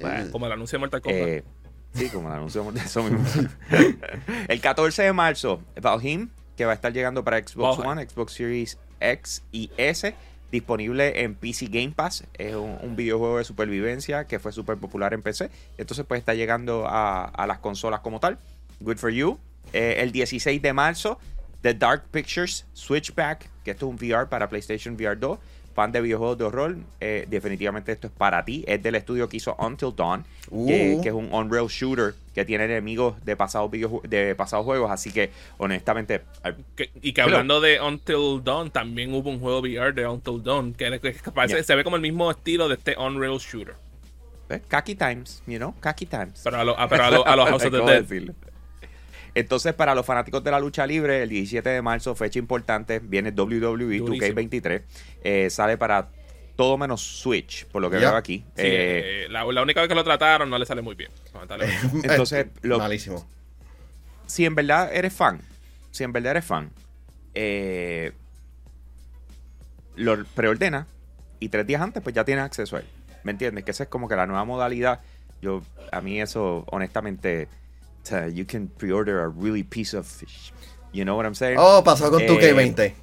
Bueno. 0.00 0.30
Como 0.30 0.46
el 0.46 0.52
anuncio 0.52 0.76
de 0.76 0.80
Mortal 0.80 1.02
Kombat. 1.02 1.20
Eh, 1.28 1.44
sí, 1.94 2.08
como 2.08 2.28
el 2.28 2.34
anuncio 2.34 2.70
de 2.72 2.80
eso 2.80 3.02
mismo. 3.02 3.24
el 4.48 4.60
14 4.60 5.02
de 5.02 5.12
marzo, 5.12 5.62
Valheim, 5.80 6.30
que 6.56 6.64
va 6.64 6.72
a 6.72 6.74
estar 6.74 6.92
llegando 6.92 7.24
para 7.24 7.38
Xbox 7.38 7.78
Valheim. 7.78 7.98
One, 7.98 8.08
Xbox 8.08 8.32
Series 8.32 8.78
X 9.00 9.42
y 9.52 9.70
S, 9.76 10.14
disponible 10.50 11.22
en 11.22 11.34
PC 11.34 11.66
Game 11.66 11.92
Pass. 11.94 12.24
Es 12.34 12.54
un, 12.54 12.78
un 12.82 12.96
videojuego 12.96 13.38
de 13.38 13.44
supervivencia 13.44 14.26
que 14.26 14.38
fue 14.38 14.52
súper 14.52 14.76
popular 14.76 15.14
en 15.14 15.22
PC. 15.22 15.50
Entonces, 15.78 16.04
pues 16.06 16.18
está 16.18 16.34
llegando 16.34 16.86
a, 16.86 17.24
a 17.24 17.46
las 17.46 17.58
consolas 17.58 18.00
como 18.00 18.20
tal. 18.20 18.38
Good 18.80 18.98
for 18.98 19.10
you. 19.10 19.38
Eh, 19.72 19.96
el 19.98 20.12
16 20.12 20.60
de 20.60 20.72
marzo, 20.72 21.18
The 21.62 21.74
Dark 21.74 22.04
Pictures 22.10 22.66
Switchback, 22.72 23.48
que 23.64 23.70
esto 23.70 23.86
es 23.86 23.90
un 23.90 23.96
VR 23.96 24.28
para 24.28 24.48
PlayStation 24.48 24.94
VR 24.94 25.16
2. 25.16 25.38
Fan 25.74 25.90
de 25.92 26.00
videojuegos 26.00 26.36
de 26.38 26.44
horror, 26.44 26.76
eh, 27.00 27.26
definitivamente 27.30 27.92
esto 27.92 28.06
es 28.08 28.12
para 28.12 28.44
ti. 28.44 28.64
Es 28.66 28.82
del 28.82 28.94
estudio 28.94 29.28
que 29.28 29.38
hizo 29.38 29.56
Until 29.58 29.94
Dawn, 29.96 30.24
que, 30.66 30.96
Uh. 30.96 31.00
que 31.02 31.08
es 31.08 31.14
un 31.14 31.28
on-rail 31.32 31.66
shooter 31.68 32.14
que 32.34 32.44
tiene 32.44 32.64
enemigos 32.64 33.14
de 33.24 33.36
pasados 33.36 33.70
de 33.70 34.34
pasados 34.34 34.64
juegos. 34.66 34.90
Así 34.90 35.10
que, 35.12 35.30
honestamente, 35.58 36.22
Que- 36.76 36.90
y 37.02 37.12
que 37.12 37.22
Pero- 37.22 37.36
hablando 37.36 37.60
de 37.60 37.80
Until 37.80 38.42
Dawn, 38.44 38.70
también 38.70 39.14
hubo 39.14 39.30
un 39.30 39.40
juego 39.40 39.60
VR 39.60 39.92
de 39.92 40.06
Until 40.06 40.42
Dawn 40.42 40.74
que, 40.74 40.98
que 41.00 41.30
parece- 41.32 41.54
Yeah. 41.54 41.64
se 41.64 41.74
ve 41.74 41.84
como 41.84 41.96
el 41.96 42.02
mismo 42.02 42.30
estilo 42.30 42.68
de 42.68 42.74
este 42.74 42.96
Unreal 42.98 43.38
Shooter. 43.38 43.74
eh, 44.50 44.60
Kaki 44.68 44.94
Times, 44.96 45.42
you 45.46 45.56
know, 45.56 45.74
Kaki 45.80 46.04
Times. 46.04 46.40
Pero 46.44 46.58
a, 46.58 46.64
lo- 46.64 46.78
a- 46.78 46.86
pero 46.86 47.04
a, 47.04 47.10
lo- 47.10 47.26
a 47.26 47.36
los 47.36 47.48
House 47.48 47.64
of 47.64 47.70
the 47.72 47.78
¿Cómo 47.78 47.88
Dead. 47.90 48.02
decirlo? 48.02 48.34
Entonces, 49.34 49.72
para 49.74 49.94
los 49.94 50.04
fanáticos 50.04 50.44
de 50.44 50.50
la 50.50 50.60
lucha 50.60 50.86
libre, 50.86 51.22
el 51.22 51.28
17 51.30 51.68
de 51.68 51.80
marzo, 51.82 52.14
fecha 52.14 52.38
importante, 52.38 52.98
viene 52.98 53.30
WWE 53.30 53.98
Durísimo. 53.98 54.08
2K23. 54.40 54.82
Eh, 55.24 55.48
sale 55.50 55.78
para 55.78 56.08
todo 56.56 56.76
menos 56.76 57.00
Switch, 57.00 57.64
por 57.66 57.80
lo 57.80 57.88
que 57.90 57.98
Ya. 57.98 58.08
veo 58.10 58.16
aquí. 58.18 58.38
Sí, 58.56 58.62
Eh, 58.62 59.24
eh, 59.24 59.26
la, 59.30 59.44
la 59.44 59.62
única 59.62 59.80
vez 59.80 59.88
que 59.88 59.94
lo 59.94 60.04
trataron 60.04 60.50
no 60.50 60.58
le 60.58 60.66
sale 60.66 60.82
muy 60.82 60.94
bien. 60.94 61.10
Entonces, 62.04 62.46
lo- 62.60 62.78
malísimo. 62.78 63.26
si 64.26 64.44
en 64.44 64.54
verdad 64.54 64.90
eres 64.94 65.14
fan, 65.14 65.40
si 65.90 66.04
en 66.04 66.12
verdad 66.12 66.32
eres 66.32 66.44
fan, 66.44 66.70
eh, 67.34 68.12
lo 69.96 70.24
preordena 70.34 70.86
y 71.40 71.48
tres 71.48 71.66
días 71.66 71.80
antes, 71.82 72.02
pues 72.02 72.14
ya 72.14 72.24
tienes 72.24 72.44
acceso 72.44 72.76
a 72.76 72.80
él. 72.80 72.86
¿Me 73.24 73.32
entiendes? 73.32 73.64
Que 73.64 73.70
esa 73.70 73.84
es 73.84 73.88
como 73.88 74.08
que 74.08 74.16
la 74.16 74.26
nueva 74.26 74.44
modalidad. 74.44 75.00
Yo, 75.40 75.62
a 75.90 76.00
mí 76.00 76.20
eso, 76.20 76.64
honestamente, 76.70 77.48
sea, 78.06 78.28
you 78.28 78.44
can 78.46 78.68
pre-order 78.68 79.20
a 79.20 79.28
really 79.28 79.62
piece 79.62 79.96
of 79.96 80.06
fish. 80.06 80.52
You 80.92 81.04
know 81.04 81.16
what 81.16 81.24
I'm 81.24 81.34
saying? 81.34 81.56
Oh, 81.58 81.82
pasó 81.84 82.10
con 82.10 82.26
tu 82.26 82.34
Eh, 82.38 82.52
K20. 82.54 82.94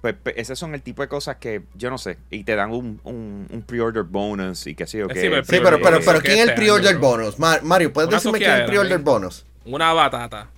Pues, 0.00 0.14
pues, 0.22 0.34
esos 0.38 0.58
son 0.58 0.74
el 0.74 0.80
tipo 0.82 1.02
de 1.02 1.08
cosas 1.08 1.36
que 1.36 1.62
yo 1.74 1.90
no 1.90 1.98
sé. 1.98 2.16
Y 2.30 2.44
te 2.44 2.56
dan 2.56 2.70
un, 2.70 3.00
un, 3.04 3.46
un 3.50 3.62
pre-order 3.62 4.02
bonus 4.02 4.66
y 4.66 4.74
qué 4.74 4.86
sé 4.86 4.98
yo 4.98 5.08
Sí, 5.08 5.14
qué. 5.14 5.20
pero 5.30 5.44
Sí, 5.44 5.60
pero, 5.62 5.78
pero, 5.82 5.96
eh, 5.98 6.02
pero 6.04 6.20
¿quién 6.22 6.38
es 6.38 6.48
el 6.48 6.54
pre-order 6.54 6.96
bonus? 6.96 7.38
Ma- 7.38 7.60
Mario, 7.62 7.92
¿puedes 7.92 8.08
Una 8.08 8.16
decirme 8.16 8.38
quién 8.38 8.50
es 8.50 8.60
el 8.60 8.66
pre-order 8.66 8.92
¿eh? 9.00 9.02
bonus? 9.02 9.44
Una 9.66 9.92
batata. 9.92 10.48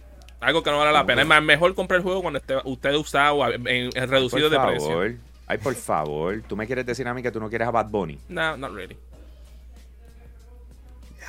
Algo 0.40 0.62
que 0.62 0.71
no 0.71 0.78
vale 0.78 0.92
la 0.92 1.04
pena. 1.07 1.23
Es 1.23 1.28
más, 1.28 1.42
mejor 1.42 1.75
comprar 1.75 1.99
el 1.99 2.04
juego 2.04 2.21
cuando 2.23 2.38
esté 2.38 2.54
usted 2.64 2.95
usado 2.95 3.49
en, 3.52 3.66
en 3.66 4.09
reducido 4.09 4.49
por 4.49 4.50
de 4.50 4.57
favor. 4.57 4.99
precio. 5.07 5.21
Ay, 5.49 5.59
por 5.59 5.75
favor. 5.75 6.42
¿Tú 6.49 6.57
me 6.57 6.66
quieres 6.66 6.87
decir 6.87 7.07
a 7.09 7.14
mí 7.14 7.21
que 7.23 7.31
tú 7.33 7.40
no 7.40 7.49
quieres 7.49 7.66
a 7.66 7.71
Bad 7.73 7.87
Bunny? 7.90 8.19
No, 8.28 8.57
not 8.57 8.73
really. 8.73 8.97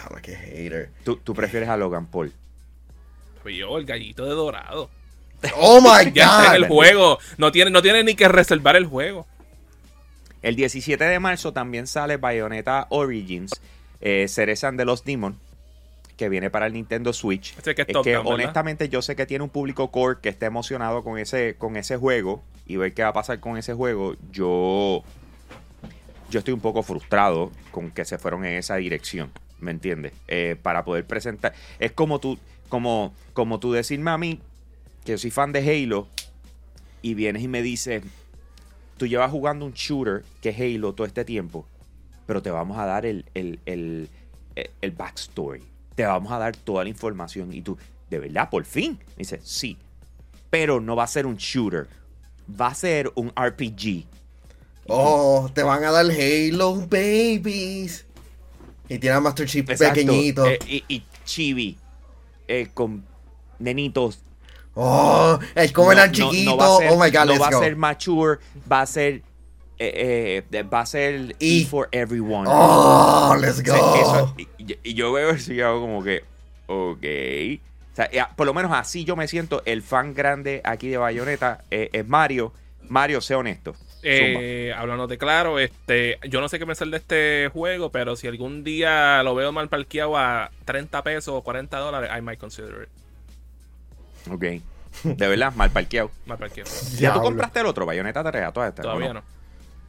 Diablo, 0.03 0.21
qué 0.21 0.35
hater. 0.35 0.89
Tú, 1.03 1.17
tú 1.17 1.33
prefieres 1.33 1.69
a 1.69 1.77
Logan 1.77 2.07
Paul. 2.07 2.33
Pero 3.43 3.55
yo, 3.55 3.77
el 3.77 3.85
gallito 3.85 4.25
de 4.25 4.31
dorado. 4.31 4.89
Oh 5.57 5.81
my 5.81 6.11
Ya 6.13 6.23
está 6.25 6.37
en 6.39 6.47
god. 6.47 6.55
el 6.55 6.67
juego. 6.67 7.19
No 7.37 7.51
tiene, 7.51 7.71
no 7.71 7.81
tiene 7.81 8.03
ni 8.03 8.15
que 8.15 8.27
reservar 8.27 8.75
el 8.75 8.85
juego. 8.85 9.25
El 10.41 10.55
17 10.55 11.03
de 11.03 11.19
marzo 11.19 11.53
también 11.53 11.87
sale 11.87 12.17
Bayonetta 12.17 12.87
Origins, 12.89 13.51
eh, 14.01 14.27
Cerezan 14.27 14.75
de 14.75 14.83
los 14.83 15.05
Demon, 15.05 15.37
que 16.17 16.27
viene 16.27 16.49
para 16.49 16.67
el 16.67 16.73
Nintendo 16.73 17.13
Switch. 17.13 17.55
Que 17.55 17.71
es 17.71 17.79
es 17.79 17.87
top 17.87 18.03
que 18.03 18.17
honestamente 18.17 18.89
yo 18.89 19.01
sé 19.01 19.15
que 19.15 19.25
tiene 19.25 19.45
un 19.45 19.49
público 19.49 19.89
core 19.89 20.19
que 20.21 20.27
está 20.27 20.45
emocionado 20.45 21.01
con 21.03 21.17
ese, 21.17 21.55
con 21.57 21.77
ese 21.77 21.95
juego 21.95 22.43
y 22.65 22.75
ver 22.75 22.93
qué 22.93 23.03
va 23.03 23.09
a 23.09 23.13
pasar 23.13 23.39
con 23.39 23.57
ese 23.57 23.73
juego. 23.73 24.15
Yo, 24.31 25.03
yo 26.29 26.39
estoy 26.39 26.53
un 26.53 26.59
poco 26.61 26.83
frustrado 26.83 27.51
con 27.71 27.91
que 27.91 28.03
se 28.03 28.17
fueron 28.17 28.45
en 28.45 28.57
esa 28.57 28.75
dirección, 28.75 29.31
¿me 29.63 29.71
entiendes? 29.71 30.13
Eh, 30.27 30.55
para 30.61 30.85
poder 30.85 31.05
presentar. 31.05 31.53
Es 31.79 31.91
como 31.91 32.19
tú, 32.19 32.37
como, 32.69 33.13
como 33.33 33.59
tú 33.59 33.71
decirme 33.71 34.11
a 34.11 34.17
mí 34.17 34.39
que 35.05 35.13
yo 35.13 35.17
soy 35.17 35.31
fan 35.31 35.51
de 35.51 35.59
Halo 35.59 36.07
y 37.01 37.13
vienes 37.15 37.41
y 37.43 37.47
me 37.47 37.61
dices, 37.61 38.03
tú 38.97 39.07
llevas 39.07 39.31
jugando 39.31 39.65
un 39.65 39.73
shooter 39.73 40.23
que 40.41 40.49
es 40.49 40.59
Halo 40.59 40.93
todo 40.93 41.05
este 41.07 41.25
tiempo, 41.25 41.65
pero 42.25 42.41
te 42.41 42.49
vamos 42.51 42.77
a 42.77 42.85
dar 42.85 43.05
el, 43.05 43.25
el, 43.33 43.59
el, 43.65 44.09
el- 44.55 44.69
el 44.81 44.91
backstory. 44.91 45.63
Te 45.95 46.05
vamos 46.05 46.31
a 46.31 46.37
dar 46.39 46.55
toda 46.55 46.83
la 46.83 46.89
información. 46.89 47.53
Y 47.53 47.61
tú, 47.61 47.77
¿de 48.09 48.19
verdad? 48.19 48.49
¿Por 48.49 48.65
fin? 48.65 48.97
Me 49.09 49.19
dice, 49.19 49.39
sí. 49.43 49.77
Pero 50.49 50.79
no 50.79 50.95
va 50.95 51.03
a 51.03 51.07
ser 51.07 51.25
un 51.25 51.35
shooter. 51.37 51.87
Va 52.59 52.67
a 52.67 52.75
ser 52.75 53.11
un 53.15 53.29
RPG. 53.35 54.05
Oh, 54.87 55.49
te 55.53 55.63
van 55.63 55.83
a 55.83 55.91
dar 55.91 56.05
Halo 56.05 56.75
Babies. 56.87 58.05
Y 58.93 58.99
tiene 58.99 59.15
a 59.15 59.19
Master 59.19 59.47
Chief 59.47 59.67
Exacto. 59.69 59.95
pequeñito. 59.95 60.45
Eh, 60.45 60.59
y, 60.67 60.83
y 60.87 61.03
chibi. 61.25 61.77
eh, 62.47 62.67
con 62.73 63.03
nenitos. 63.59 64.19
oh, 64.75 65.39
el 65.55 65.71
Covenant 65.73 66.15
No- 66.17 66.29
chiquito. 66.31 66.55
no 66.57 66.77
ser- 66.77 66.91
oh 66.91 66.97
my 66.99 67.09
god, 67.09 67.19
No 67.25 67.25
let's 67.33 67.41
va 67.41 67.49
go. 67.51 67.57
a 67.57 67.63
ser 67.63 67.75
mature. 67.75 68.39
Va 68.71 68.81
a 68.81 68.85
ser 68.85 69.21
eh, 69.79 70.43
va 70.71 70.81
a 70.81 70.85
ser 70.85 71.35
Y- 71.39 71.63
E 71.63 71.65
for 71.65 71.89
Everyone. 71.91 72.47
¡Oh, 72.51 73.35
let's 73.39 73.59
O 73.59 73.63
sea, 73.63 73.77
go! 73.77 73.95
eso- 73.95 74.35
y, 74.37 74.77
y 74.83 74.93
yo 74.93 75.11
veo 75.11 75.31
eso 75.31 75.51
y 75.53 75.61
hago 75.61 75.81
como 75.81 76.03
que, 76.03 76.23
ok. 76.67 77.03
O 77.91 77.95
sea, 77.95 78.29
por 78.35 78.45
lo 78.45 78.53
menos 78.53 78.71
así 78.73 79.03
yo 79.05 79.15
me 79.15 79.27
siento. 79.27 79.61
El 79.65 79.81
fan 79.81 80.13
grande 80.13 80.61
aquí 80.63 80.89
de 80.89 80.97
Bayonetta 80.97 81.63
es 81.71 82.07
Mario. 82.07 82.53
Mario, 82.89 83.21
sé 83.21 83.35
honesto. 83.35 83.75
Eh, 84.03 84.73
hablando 84.75 85.07
de 85.07 85.17
claro, 85.17 85.59
este, 85.59 86.19
yo 86.29 86.41
no 86.41 86.49
sé 86.49 86.59
qué 86.59 86.65
pensar 86.65 86.87
de 86.89 86.97
este 86.97 87.49
juego, 87.53 87.91
pero 87.91 88.15
si 88.15 88.27
algún 88.27 88.63
día 88.63 89.23
lo 89.23 89.33
veo 89.35 89.51
mal 89.51 89.69
parqueado 89.69 90.17
a 90.17 90.51
30 90.65 91.03
pesos 91.03 91.33
o 91.35 91.41
40 91.41 91.77
dólares, 91.77 92.09
I 92.17 92.21
might 92.21 92.39
consider 92.39 92.83
it. 92.83 94.31
Ok. 94.31 94.43
De 95.03 95.27
verdad, 95.27 95.53
mal 95.55 95.71
parqueado. 95.71 96.11
Mal 96.25 96.37
parqueado. 96.37 96.69
¿Ya 96.97 97.13
tú 97.13 97.21
compraste 97.21 97.61
el 97.61 97.65
otro, 97.65 97.85
Bayonetta 97.85 98.23
3, 98.23 98.43
a 98.43 98.51
todas 98.51 98.69
estas? 98.69 98.83
Todavía 98.83 99.09
¿o 99.11 99.13
no. 99.15 99.23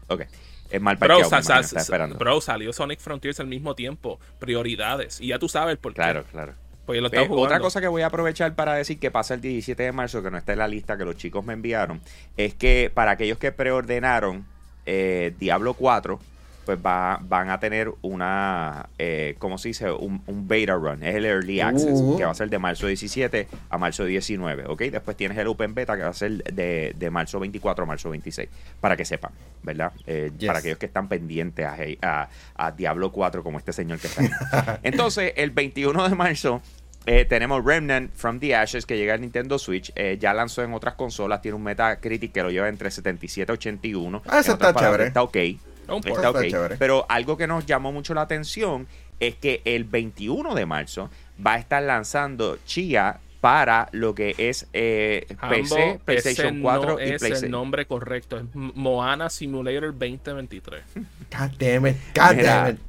Ok. 0.09 0.23
Es 0.71 0.81
mal 0.81 0.97
Bro, 0.97 1.19
parqueado. 1.21 1.29
imagino, 1.43 1.79
esperando. 1.81 2.17
bro, 2.17 2.41
salió 2.41 2.73
Sonic 2.73 3.01
Frontiers 3.01 3.39
al 3.39 3.47
mismo 3.47 3.75
tiempo. 3.75 4.19
Prioridades. 4.39 5.21
Y 5.21 5.29
ya 5.29 5.39
tú 5.39 5.49
sabes 5.49 5.77
por 5.77 5.93
qué. 5.93 5.97
Claro, 5.97 6.25
claro. 6.31 6.55
Pues 6.87 7.01
lo 7.01 7.13
Eh, 7.13 7.27
otra 7.31 7.61
cosa 7.61 7.81
que 7.81 7.89
voy 7.89 8.03
a 8.03 8.07
aprovechar 8.07 8.55
para 8.55 8.75
decir 8.75 8.99
que 8.99 9.11
pasa 9.11 9.35
el 9.35 9.41
17 9.41 9.83
de 9.83 9.93
marzo, 9.93 10.23
que 10.23 10.31
no 10.31 10.37
está 10.39 10.53
en 10.53 10.59
la 10.59 10.69
lista 10.69 10.97
que 10.99 11.05
los 11.05 11.17
chicos 11.17 11.45
me 11.45 11.53
enviaron, 11.55 12.01
es 12.37 12.55
que 12.55 12.91
para 12.93 13.13
aquellos 13.13 13.39
que 13.39 13.53
preordenaron 13.53 14.45
eh, 14.87 15.33
Diablo 15.39 15.75
4, 15.75 16.21
pues 16.67 16.79
va- 16.79 17.19
van 17.23 17.51
a 17.51 17.61
tener 17.61 17.91
una, 18.01 18.89
eh, 18.99 19.35
¿cómo 19.39 19.59
se 19.59 19.69
dice? 19.69 19.91
Un, 19.91 20.23
un 20.27 20.49
beta 20.49 20.73
run. 20.75 21.03
Es 21.03 21.15
el 21.15 21.27
Early 21.27 21.61
Access, 21.61 22.01
Uh. 22.01 22.17
que 22.17 22.25
va 22.25 22.31
a 22.31 22.35
ser 22.35 22.49
de 22.49 22.59
marzo 22.59 22.87
17 22.87 23.49
a 23.69 23.77
marzo 23.77 24.05
19, 24.07 24.65
¿ok? 24.69 24.81
Después 24.85 25.15
tienes 25.15 25.37
el 25.37 25.47
Open 25.47 25.75
Beta, 25.75 25.95
que 25.95 26.03
va 26.05 26.09
a 26.09 26.15
ser 26.15 26.43
de, 26.45 26.95
de 26.97 27.11
marzo 27.11 27.39
24 27.39 27.85
a 27.85 27.87
marzo 27.87 28.09
26, 28.09 28.49
para 28.81 28.97
que 28.97 29.05
sepan, 29.05 29.33
¿verdad? 29.63 29.93
Eh, 30.07 30.33
Yes. 30.39 30.47
Para 30.47 30.61
aquellos 30.61 30.79
que 30.79 30.87
están 30.87 31.07
pendientes 31.09 31.67
a, 31.67 31.77
a- 32.01 32.29
a 32.57 32.71
Diablo 32.73 33.13
4, 33.13 33.43
como 33.43 33.59
este 33.59 33.75
señor 33.75 33.99
que 33.99 34.07
está 34.07 34.23
ahí. 34.23 34.79
Entonces, 34.83 35.35
el 35.37 35.51
21 35.51 36.09
de 36.09 36.15
marzo 36.15 36.63
eh, 37.07 37.25
tenemos 37.25 37.65
Remnant 37.65 38.13
from 38.15 38.41
the 38.41 38.55
Ashes 38.55 38.87
que 38.87 38.97
llega 38.97 39.15
al 39.15 39.21
Nintendo 39.21 39.59
Switch. 39.59 39.93
Eh, 39.95 40.17
ya 40.21 40.33
lanzó 40.35 40.63
en 40.63 40.73
otras 40.75 40.95
consolas. 40.95 41.43
Tiene 41.43 41.57
un 41.57 41.63
Metacritic 41.63 42.33
que 42.33 42.43
lo 42.43 42.51
lleva 42.51 42.69
entre 42.69 42.91
77 42.91 43.51
y 43.51 43.55
81. 43.55 44.23
Ah, 44.27 44.41
eso 44.41 44.53
está 44.53 44.73
palabras, 44.73 44.85
chévere. 44.85 45.09
Está 45.09 45.23
ok. 45.23 45.37
Está 45.37 46.11
Está 46.11 46.31
ok. 46.31 46.43
chévere. 46.49 46.77
Pero 46.77 47.05
algo 47.09 47.37
que 47.37 47.47
nos 47.47 47.67
llamó 47.67 47.93
mucho 47.93 48.15
la 48.15 48.23
atención 48.23 48.87
es 49.21 49.35
que 49.37 49.61
el 49.65 49.85
21 49.85 50.55
de 50.55 50.67
marzo 50.67 51.11
va 51.45 51.55
a 51.55 51.59
estar 51.59 51.83
lanzando 51.83 52.59
Chia 52.65 53.21
para 53.41 53.89
lo 53.93 54.15
que 54.15 54.35
es 54.39 54.67
eh, 54.73 55.27
PC, 55.51 56.01
PlayStation 56.07 56.55
ese 56.55 56.63
4 56.63 56.93
no 56.95 56.99
y 56.99 57.03
es 57.03 57.11
el 57.11 57.19
PlayStation. 57.19 57.51
nombre 57.51 57.87
correcto. 57.87 58.39
Es 58.39 58.45
Moana 58.55 59.29
Simulator 59.29 59.93
2023. 59.93 60.83
God 60.95 61.51
damn 61.59 61.87
it. 61.87 61.97
God 62.15 62.37
Mira, 62.37 62.55
damn 62.55 62.75
it. 62.75 62.81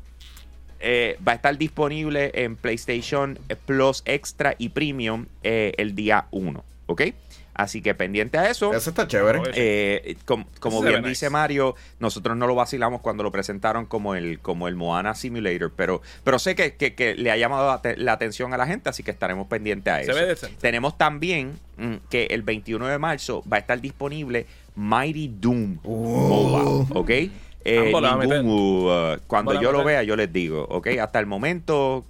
Eh, 0.86 1.18
va 1.28 1.32
a 1.32 1.36
estar 1.36 1.58
disponible 1.58 2.32
en 2.36 2.56
PlayStation 2.56 3.40
Plus 3.66 4.04
Extra 4.06 4.56
y 4.58 4.70
Premium 4.70 5.26
eh, 5.44 5.74
el 5.78 5.96
día 5.96 6.28
1, 6.32 6.64
¿ok? 6.86 7.02
Así 7.58 7.82
que 7.82 7.96
pendiente 7.96 8.38
a 8.38 8.50
eso. 8.50 8.74
Eso 8.74 8.90
está 8.90 9.08
chévere. 9.08 9.40
Eh, 9.54 10.18
com- 10.26 10.44
como 10.60 10.82
bien 10.82 10.98
dice 11.04 11.28
nice. 11.28 11.30
Mario, 11.30 11.74
nosotros 12.00 12.36
no 12.36 12.48
lo 12.48 12.54
vacilamos 12.56 13.00
cuando 13.00 13.24
lo 13.24 13.32
presentaron 13.32 13.86
como 13.86 14.14
el, 14.14 14.40
como 14.40 14.68
el 14.68 14.76
Moana 14.76 15.16
Simulator, 15.16 15.72
pero, 15.74 16.02
pero 16.26 16.38
sé 16.38 16.54
que, 16.54 16.76
que- 16.76 16.96
que 16.96 17.16
le 17.16 17.32
ha 17.32 17.38
llamado 17.38 17.68
la, 17.70 17.82
te- 17.82 17.96
la 17.96 18.12
atención 18.12 18.54
a 18.54 18.58
la 18.58 18.68
gente, 18.68 18.90
así 18.90 19.04
que 19.04 19.12
estaremos 19.12 19.48
pendientes 19.48 19.94
a 19.94 19.98
Se 20.04 20.04
eso. 20.12 20.14
ve 20.16 20.26
decente. 20.26 20.58
Tenemos 20.60 20.98
también 20.98 21.58
mm, 21.78 21.94
que 22.10 22.26
el 22.26 22.42
21 22.44 22.88
de 22.88 23.00
marzo 23.00 23.42
va 23.52 23.56
a 23.56 23.60
estar 23.62 23.80
disponible 23.80 24.48
Mighty 24.76 25.32
Doom. 25.40 25.78
MOBA, 25.86 27.00
¿ok? 27.00 27.12
Eh, 27.66 27.92
ningún, 28.42 28.48
uh, 28.50 29.18
cuando 29.28 29.54
yo 29.60 29.72
lo 29.72 29.84
vea, 29.84 30.04
yo 30.04 30.16
les 30.16 30.32
digo, 30.32 30.66
¿ok? 30.70 30.88
Hasta 31.02 31.20
el 31.20 31.26
momento, 31.26 32.06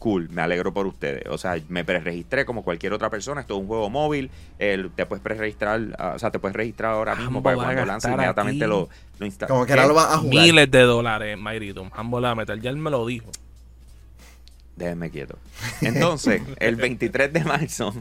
cool, 0.00 0.28
me 0.30 0.42
alegro 0.42 0.72
por 0.74 0.86
ustedes. 0.86 1.22
O 1.28 1.38
sea, 1.38 1.56
me 1.68 1.84
preregistré 1.84 2.44
como 2.44 2.62
cualquier 2.64 2.92
otra 2.92 3.08
persona. 3.08 3.40
Esto 3.40 3.54
es 3.54 3.60
un 3.60 3.66
juego 3.68 3.88
móvil. 3.90 4.30
el- 4.58 4.90
te 4.90 5.06
puedes 5.06 5.22
preregistrar, 5.22 5.80
ah, 5.98 6.12
o 6.16 6.18
sea, 6.18 6.30
te 6.32 6.40
puedes 6.40 6.56
registrar 6.56 6.92
ahora 6.94 7.14
mismo 7.14 7.42
para 7.42 7.54
a 7.54 7.64
cuando 7.64 7.84
lance 7.86 8.08
inmediatamente 8.08 8.64
aquí. 8.64 8.70
lo, 8.70 8.88
lo 9.18 9.26
instalas. 9.26 9.50
Como 9.52 9.66
que 9.66 9.72
ahora 9.72 9.86
lo 9.86 9.94
vas 9.94 10.14
a 10.14 10.18
jugar. 10.18 10.44
Miles 10.44 10.70
de 10.70 10.80
dólares, 10.82 11.38
Doom. 11.74 11.90
Ambos 11.94 12.20
la 12.20 12.34
meter. 12.34 12.60
Ya 12.60 12.70
él 12.70 12.76
me 12.76 12.90
lo 12.90 13.06
dijo. 13.06 13.30
Déjenme 14.78 15.10
quieto. 15.10 15.36
Entonces, 15.82 16.40
el 16.60 16.76
23 16.76 17.32
de 17.32 17.42
marzo 17.42 17.92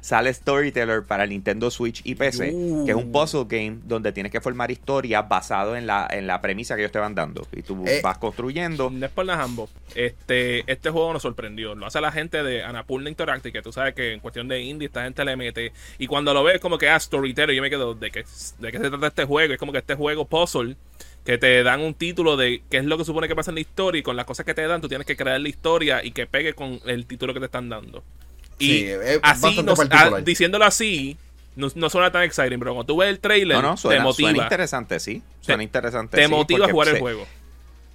sale 0.00 0.34
Storyteller 0.34 1.04
para 1.04 1.24
Nintendo 1.24 1.70
Switch 1.70 2.00
y 2.04 2.16
PC, 2.16 2.50
Uh. 2.52 2.84
que 2.84 2.90
es 2.90 2.96
un 2.96 3.12
puzzle 3.12 3.44
game 3.48 3.78
donde 3.84 4.10
tienes 4.10 4.32
que 4.32 4.40
formar 4.40 4.70
historias 4.72 5.28
basado 5.28 5.76
en 5.76 5.86
la, 5.86 6.08
en 6.10 6.26
la 6.26 6.40
premisa 6.40 6.74
que 6.74 6.82
ellos 6.82 6.90
te 6.90 6.98
van 6.98 7.14
dando. 7.14 7.46
Y 7.52 7.62
tú 7.62 7.84
Eh. 7.86 8.00
vas 8.02 8.18
construyendo. 8.18 8.90
No 8.90 9.06
es 9.06 9.12
por 9.12 9.24
las 9.24 9.38
ambos. 9.38 9.70
Este, 9.94 10.70
este 10.70 10.90
juego 10.90 11.12
nos 11.12 11.22
sorprendió. 11.22 11.76
Lo 11.76 11.86
hace 11.86 12.00
la 12.00 12.10
gente 12.10 12.42
de 12.42 12.64
Anapurna 12.64 13.08
Interactive, 13.08 13.52
que 13.52 13.62
tú 13.62 13.72
sabes 13.72 13.94
que 13.94 14.12
en 14.12 14.18
cuestión 14.20 14.48
de 14.48 14.60
indie 14.62 14.86
esta 14.86 15.04
gente 15.04 15.24
le 15.24 15.36
mete. 15.36 15.72
Y 15.98 16.08
cuando 16.08 16.34
lo 16.34 16.42
ves 16.42 16.60
como 16.60 16.76
que 16.76 16.88
ah, 16.88 16.98
Storyteller, 16.98 17.54
yo 17.54 17.62
me 17.62 17.70
quedo, 17.70 17.94
¿de 17.94 18.10
qué, 18.10 18.24
¿de 18.58 18.72
qué 18.72 18.78
se 18.78 18.90
trata 18.90 19.06
este 19.06 19.24
juego? 19.24 19.52
Es 19.52 19.60
como 19.60 19.70
que 19.70 19.78
este 19.78 19.94
juego 19.94 20.24
puzzle 20.26 20.76
que 21.26 21.36
te 21.38 21.62
dan 21.64 21.80
un 21.82 21.92
título 21.92 22.36
de 22.36 22.62
qué 22.70 22.78
es 22.78 22.84
lo 22.84 22.96
que 22.96 23.04
supone 23.04 23.26
que 23.28 23.34
pasa 23.36 23.50
en 23.50 23.56
la 23.56 23.60
historia 23.60 23.98
y 23.98 24.02
con 24.02 24.16
las 24.16 24.24
cosas 24.24 24.46
que 24.46 24.54
te 24.54 24.66
dan 24.66 24.80
tú 24.80 24.88
tienes 24.88 25.06
que 25.06 25.16
crear 25.16 25.38
la 25.40 25.48
historia 25.48 26.02
y 26.04 26.12
que 26.12 26.26
pegue 26.26 26.54
con 26.54 26.80
el 26.86 27.04
título 27.04 27.34
que 27.34 27.40
te 27.40 27.46
están 27.46 27.68
dando. 27.68 28.02
Y 28.58 28.66
Sí, 28.68 28.86
es 28.86 29.20
así, 29.22 29.62
nos- 29.62 29.78
ah, 29.90 30.20
diciéndolo 30.24 30.64
así, 30.64 31.18
no, 31.56 31.68
no 31.74 31.90
suena 31.90 32.10
tan 32.12 32.22
exciting, 32.22 32.58
pero 32.58 32.72
cuando 32.74 32.86
tú 32.86 32.96
ves 32.98 33.10
el 33.10 33.18
trailer, 33.18 33.56
No, 33.56 33.62
no, 33.62 33.76
suena, 33.76 33.98
te 33.98 34.04
motiva. 34.04 34.28
suena 34.30 34.42
interesante, 34.44 35.00
sí. 35.00 35.22
Suena 35.40 35.58
Te- 35.58 35.64
interesante. 35.64 36.16
te 36.16 36.24
sí, 36.26 36.30
motiva 36.30 36.66
a 36.66 36.70
jugar 36.70 36.88
el 36.88 36.98
juego. 37.00 37.26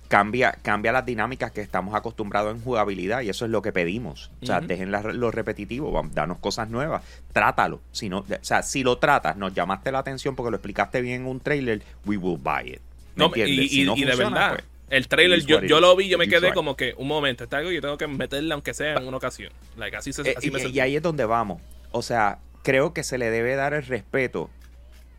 Cambia, 0.08 0.58
cambia 0.62 0.92
las 0.92 1.06
dinámicas 1.06 1.52
que 1.52 1.62
estamos 1.62 1.96
acostumbrados 1.96 2.54
en 2.54 2.62
jugabilidad 2.62 3.22
y 3.22 3.30
eso 3.30 3.46
es 3.46 3.52
lo 3.52 3.62
que 3.62 3.72
pedimos. 3.72 4.30
O 4.42 4.46
sea, 4.46 4.58
Ujú. 4.58 4.68
dejen 4.68 4.92
la- 4.92 5.02
lo 5.04 5.32
repetitivo, 5.32 6.06
danos 6.14 6.38
cosas 6.40 6.70
nuevas, 6.70 7.02
trátalo. 7.32 7.80
Si 7.94 8.10
no, 8.10 8.20
o 8.20 8.26
sea, 8.42 8.62
si 8.62 8.84
lo 8.84 8.98
tratas, 8.98 9.38
nos 9.38 9.54
llamaste 9.54 9.90
la 9.90 10.00
atención 10.00 10.36
porque 10.36 10.52
lo 10.52 10.58
explicaste 10.58 11.00
bien 11.00 11.22
en 11.22 11.28
un 11.28 11.40
trailer, 11.40 11.82
we 12.06 12.18
will 12.18 12.38
buy 12.38 12.74
it. 12.74 12.82
¿Me 13.16 13.26
No, 13.28 13.32
y, 13.36 13.68
Si 13.70 13.82
y- 13.82 13.86
no 13.86 13.96
y 13.96 14.04
de 14.06 14.16
verdad, 14.16 14.52
pues, 14.56 14.64
el 14.90 15.08
trailer, 15.08 15.46
yo, 15.46 15.62
yo 15.62 15.80
lo 15.80 15.96
vi, 15.96 16.10
yo 16.10 16.18
me 16.18 16.28
quedé 16.28 16.54
como 16.54 16.76
que 16.76 16.94
un 16.98 17.08
momento, 17.08 17.44
está 17.46 17.58
algo 17.58 17.70
que 17.70 17.76
yo 17.76 17.82
tengo 17.82 17.98
que 17.98 18.08
meterle 18.08 18.54
aunque 18.54 18.74
sea 18.74 18.96
en 18.96 19.08
una 19.08 19.18
ocasión. 19.18 19.52
Like, 19.78 19.96
así 19.98 20.12
se, 20.14 20.22
Eh, 20.24 20.34
así 20.38 20.52
me 20.52 20.62
y, 20.68 20.80
ahí 20.80 20.96
es 20.96 21.02
donde 21.02 21.26
vamos. 21.26 21.62
O 21.92 22.02
sea, 22.02 22.40
creo 22.64 22.94
que 22.94 23.04
se 23.04 23.18
le 23.18 23.30
debe 23.30 23.56
dar 23.56 23.74
el 23.74 23.84
respeto 23.86 24.50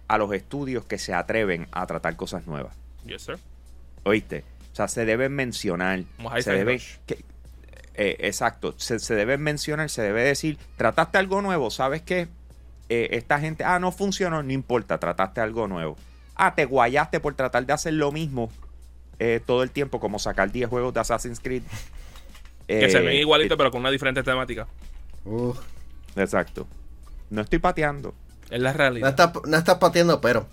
a 0.09 0.19
los 0.19 0.33
estudios 0.35 0.85
que 0.85 0.99
se 0.99 1.15
atreven 1.15 1.69
a 1.73 1.87
tratar 1.87 2.17
cosas 2.17 2.47
nuevas. 2.47 2.77
Yes, 3.07 3.23
sir. 3.23 3.39
¿Oíste? 4.05 4.45
O 4.73 4.75
sea, 4.77 4.89
se 4.89 5.05
deben 5.05 5.33
mencionar. 5.33 6.03
Como 6.17 6.39
Se 6.41 6.53
debe, 6.53 6.81
que- 7.07 7.25
eh, 7.95 8.17
exacto. 8.21 8.75
Se, 8.79 8.99
se 8.99 9.15
debe 9.15 9.39
mencionar, 9.39 9.89
se 9.91 10.03
debe 10.03 10.23
decir, 10.23 10.59
trataste 10.77 11.19
algo 11.19 11.41
nuevo, 11.43 11.71
¿sabes 11.71 12.03
qué? 12.03 12.29
Eh, 12.89 13.09
esta 13.13 13.39
gente, 13.41 13.65
ah, 13.65 13.79
no 13.79 13.91
funcionó, 13.93 14.43
no 14.43 14.53
importa, 14.53 14.99
trataste 14.99 15.41
algo 15.41 15.67
nuevo. 15.67 15.97
Ah, 16.37 16.55
te 16.55 16.65
guayaste 16.65 17.21
por 17.21 17.35
tratar 17.35 17.67
de 17.67 17.73
hacer 17.73 17.93
lo 17.95 18.11
mismo 18.13 18.51
eh, 19.19 19.41
todo 19.45 19.63
el 19.63 19.71
tiempo, 19.71 20.01
como 20.01 20.19
sacar 20.19 20.51
10 20.51 20.69
juegos 20.69 20.95
de 20.95 21.01
Assassin's 21.01 21.41
Creed. 21.41 21.63
Que 22.67 22.91
se 22.91 22.99
Eh, 22.99 23.03
ven 23.03 23.17
igualitos, 23.17 23.57
pero 23.59 23.71
con 23.71 23.81
una 23.81 23.91
diferente 23.91 24.23
temática. 24.23 24.67
Uh, 25.25 25.53
Exacto. 26.17 26.67
No 27.31 27.43
estoy 27.43 27.59
pateando. 27.59 28.15
Es 28.51 28.61
la 28.61 28.73
no, 28.73 28.79
realidad. 28.79 29.11
estás, 29.11 29.33
no 29.47 29.57
estás 29.57 29.77
pateando, 29.79 30.21
pero. 30.21 30.47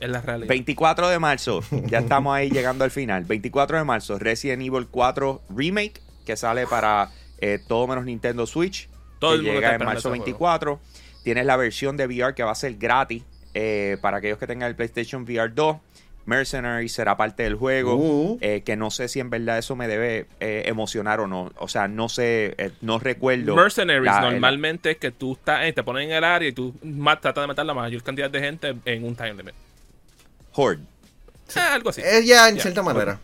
Es 0.00 0.08
la 0.08 0.20
realidad. 0.20 0.48
24 0.48 1.08
de 1.08 1.18
marzo, 1.18 1.62
ya 1.86 1.98
estamos 2.00 2.34
ahí 2.34 2.50
llegando 2.50 2.84
al 2.84 2.90
final. 2.90 3.24
24 3.24 3.78
de 3.78 3.84
marzo, 3.84 4.18
Resident 4.18 4.62
Evil 4.62 4.88
4 4.90 5.42
Remake, 5.50 6.00
que 6.26 6.36
sale 6.36 6.66
para 6.66 7.10
eh, 7.38 7.58
todo 7.68 7.86
menos 7.86 8.04
Nintendo 8.04 8.46
Switch. 8.46 8.88
Todo 9.20 9.30
que 9.30 9.36
el 9.36 9.42
mundo 9.42 9.60
llega 9.60 9.72
está 9.72 9.82
en 9.82 9.86
marzo 9.86 9.98
ese 10.00 10.08
juego. 10.08 10.24
24. 10.24 10.80
Tienes 11.22 11.46
la 11.46 11.56
versión 11.56 11.96
de 11.96 12.06
VR 12.06 12.34
que 12.34 12.42
va 12.42 12.50
a 12.50 12.54
ser 12.56 12.74
gratis 12.76 13.22
eh, 13.54 13.96
para 14.00 14.18
aquellos 14.18 14.38
que 14.38 14.46
tengan 14.46 14.68
el 14.68 14.76
PlayStation 14.76 15.22
VR 15.22 15.52
2. 15.54 15.76
Mercenary 16.26 16.88
será 16.88 17.16
parte 17.18 17.42
del 17.42 17.54
juego. 17.54 17.96
Uh. 17.96 18.38
eh, 18.40 18.62
que 18.64 18.76
no 18.76 18.90
sé 18.90 19.08
si 19.08 19.20
en 19.20 19.28
verdad 19.28 19.58
eso 19.58 19.76
me 19.76 19.86
debe 19.88 20.26
eh, 20.40 20.62
emocionar 20.66 21.20
o 21.20 21.26
no. 21.26 21.52
O 21.58 21.68
sea, 21.68 21.86
no 21.86 22.08
sé, 22.08 22.54
eh, 22.56 22.70
no 22.80 22.98
recuerdo. 22.98 23.54
Mercenaries 23.54 24.04
la- 24.06 24.20
normalmente 24.22 24.92
es 24.92 24.96
que 24.96 25.10
tú 25.10 25.34
estás, 25.34 25.66
eh, 25.66 25.72
te 25.74 25.82
ponen 25.82 26.10
en 26.10 26.16
el 26.16 26.24
área 26.24 26.48
y 26.48 26.52
tú 26.52 26.74
tratas 27.20 27.42
de 27.42 27.46
matar 27.46 27.66
la 27.66 27.74
mayor 27.74 28.02
cantidad 28.02 28.30
de 28.30 28.40
gente 28.40 28.74
en 28.86 29.04
un 29.04 29.14
time 29.14 29.34
limit. 29.34 29.54
Horde. 30.52 30.82
Eh, 31.54 31.60
algo 31.60 31.90
así. 31.90 32.00
Es 32.02 32.24
ya 32.26 32.48
en 32.48 32.58
cierta 32.58 32.82
manera. 32.82 33.18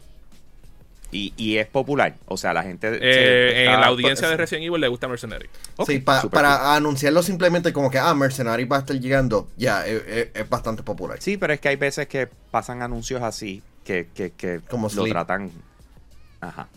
Y, 1.12 1.34
y 1.36 1.56
es 1.56 1.66
popular. 1.66 2.14
O 2.26 2.36
sea, 2.36 2.52
la 2.52 2.62
gente. 2.62 2.88
Eh, 3.00 3.64
en 3.64 3.80
la 3.80 3.86
audiencia 3.88 4.28
de 4.28 4.36
Resident 4.36 4.66
Evil 4.66 4.80
le 4.80 4.88
gusta 4.88 5.08
Mercenary. 5.08 5.48
Sí, 5.86 5.98
pa- 5.98 6.22
para 6.30 6.74
anunciarlo 6.76 7.22
simplemente 7.22 7.72
como 7.72 7.90
que, 7.90 7.98
ah, 7.98 8.14
Mercenary 8.14 8.64
va 8.64 8.76
a 8.76 8.80
estar 8.80 8.96
llegando, 8.98 9.48
ya, 9.56 9.84
es, 9.86 10.02
es- 10.06 10.28
es 10.34 10.48
bastante 10.48 10.82
popular. 10.84 11.20
Sí, 11.20 11.36
pero 11.36 11.52
es 11.52 11.60
que 11.60 11.68
hay 11.68 11.76
veces 11.76 12.06
que 12.06 12.28
pasan 12.50 12.82
anuncios 12.82 13.22
así 13.22 13.62
que, 13.84 14.08
que, 14.14 14.30
que 14.30 14.60
Como 14.70 14.84
lo 14.86 14.90
Sleep. 15.02 15.12
tratan. 15.12 15.50
Ajá. 16.40 16.68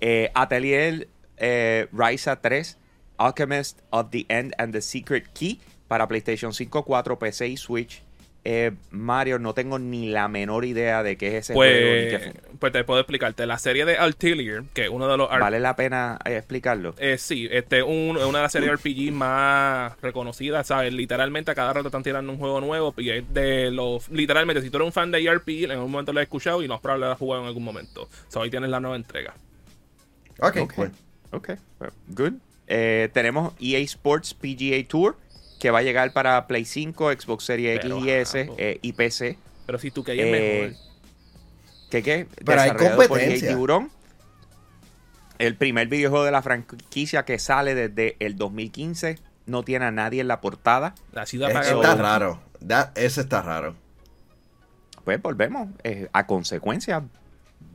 Eh, 0.00 0.30
Atelier 0.34 1.08
eh, 1.38 1.88
Ryza 1.92 2.36
3, 2.40 2.76
Alchemist 3.16 3.78
of 3.90 4.08
the 4.10 4.26
End 4.28 4.52
and 4.58 4.72
the 4.72 4.82
Secret 4.82 5.26
Key 5.32 5.60
para 5.88 6.06
PlayStation 6.06 6.52
5, 6.52 6.84
4, 6.84 7.18
PC 7.18 7.48
y 7.48 7.56
Switch. 7.56 8.02
Eh, 8.44 8.72
Mario, 8.90 9.38
no 9.38 9.54
tengo 9.54 9.78
ni 9.78 10.08
la 10.10 10.28
menor 10.28 10.64
idea 10.66 11.02
de 11.02 11.16
qué 11.16 11.28
es 11.28 11.34
ese 11.50 11.54
juego. 11.54 11.94
ni 11.94 12.10
Pues, 12.10 12.22
qué- 12.22 12.56
pues 12.58 12.72
te 12.72 12.84
puedo 12.84 13.00
explicarte. 13.00 13.46
La 13.46 13.58
serie 13.58 13.84
de 13.86 13.96
Artillery, 13.96 14.66
que 14.74 14.84
es 14.84 14.88
uno 14.90 15.08
de 15.08 15.16
los 15.16 15.28
¿Vale 15.30 15.60
la 15.60 15.74
pena 15.76 16.18
eh, 16.24 16.36
explicarlo? 16.36 16.94
Eh, 16.98 17.16
sí, 17.18 17.48
este 17.50 17.82
un- 17.82 18.16
una 18.18 18.38
de 18.38 18.42
las 18.42 18.52
series 18.52 18.70
RPG 18.72 19.12
más 19.12 19.98
reconocidas, 20.02 20.66
¿sabes? 20.66 20.92
Literalmente 20.92 21.50
a 21.50 21.54
cada 21.54 21.72
rato 21.72 21.88
están 21.88 22.02
tirando 22.02 22.30
un 22.32 22.38
juego 22.38 22.60
nuevo 22.60 22.94
y 22.98 23.10
es 23.10 23.24
de 23.32 23.70
los... 23.70 24.08
Literalmente, 24.10 24.60
si 24.62 24.70
tú 24.70 24.76
eres 24.76 24.86
un 24.86 24.92
fan 24.92 25.10
de 25.10 25.22
JRPG, 25.22 25.64
en 25.64 25.70
algún 25.72 25.90
momento 25.90 26.12
lo 26.12 26.20
has 26.20 26.24
escuchado 26.24 26.62
y 26.62 26.68
no 26.68 26.74
es 26.74 26.80
probable 26.80 27.06
lo 27.06 27.12
has 27.12 27.18
jugado 27.18 27.42
en 27.42 27.48
algún 27.48 27.64
momento. 27.64 28.08
So, 28.28 28.42
ahí 28.42 28.50
tienes 28.50 28.68
la 28.70 28.80
nueva 28.80 28.96
entrega. 28.96 29.34
Ok, 30.40 30.56
Ok. 30.62 30.74
cool. 30.74 30.92
Ok, 31.30 31.48
well, 31.80 31.92
good. 32.08 32.32
Eh, 32.66 33.08
tenemos 33.12 33.52
EA 33.60 33.78
Sports 33.80 34.34
PGA 34.34 34.82
Tour, 34.88 35.16
que 35.58 35.70
va 35.70 35.78
a 35.78 35.82
llegar 35.82 36.12
para 36.12 36.46
Play 36.46 36.64
5, 36.64 37.12
Xbox 37.12 37.44
Series 37.44 37.76
X 37.84 37.92
y 38.04 38.10
S 38.10 38.48
ah, 38.50 38.54
eh, 38.58 38.78
y 38.82 38.92
PC. 38.92 39.38
Pero 39.66 39.78
si 39.78 39.90
tú 39.90 40.04
que 40.04 40.12
es 40.12 40.18
Eh, 40.20 40.30
mejor. 40.70 40.84
¿Qué 41.90 42.02
qué? 42.02 42.26
Pero 42.44 42.60
hay 42.60 42.70
competencia. 42.72 43.48
Tiburón. 43.50 43.90
El 45.38 45.56
primer 45.56 45.88
videojuego 45.88 46.24
de 46.24 46.30
la 46.30 46.42
franquicia 46.42 47.24
que 47.24 47.38
sale 47.38 47.74
desde 47.74 48.16
el 48.20 48.36
2015. 48.36 49.18
No 49.46 49.62
tiene 49.62 49.84
a 49.86 49.90
nadie 49.90 50.20
en 50.20 50.28
la 50.28 50.40
portada. 50.40 50.94
La 51.12 51.26
ciudad 51.26 51.48
Es- 51.50 51.54
paga 51.54 51.66
Eso- 51.68 51.82
está 51.82 51.94
raro. 51.96 52.40
Da- 52.60 52.92
ese 52.94 53.20
está 53.22 53.42
raro. 53.42 53.74
Pues 55.04 55.20
volvemos. 55.20 55.68
eh, 55.82 56.08
a 56.12 56.26
consecuencia, 56.26 57.02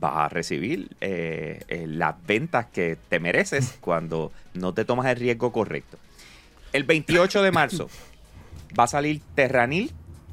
vas 0.00 0.16
a 0.16 0.28
recibir 0.28 0.88
eh, 1.00 1.62
eh, 1.68 1.84
las 1.86 2.14
ventas 2.26 2.66
que 2.66 2.96
te 3.08 3.20
mereces 3.20 3.76
cuando 3.80 4.32
no 4.54 4.74
te 4.74 4.84
tomas 4.84 5.06
el 5.06 5.16
riesgo 5.16 5.52
correcto. 5.52 5.98
El 6.72 6.84
28 6.84 7.42
de 7.42 7.50
marzo 7.50 7.88
va 8.78 8.84
a 8.84 8.86
salir 8.86 9.20
Terranil 9.34 9.92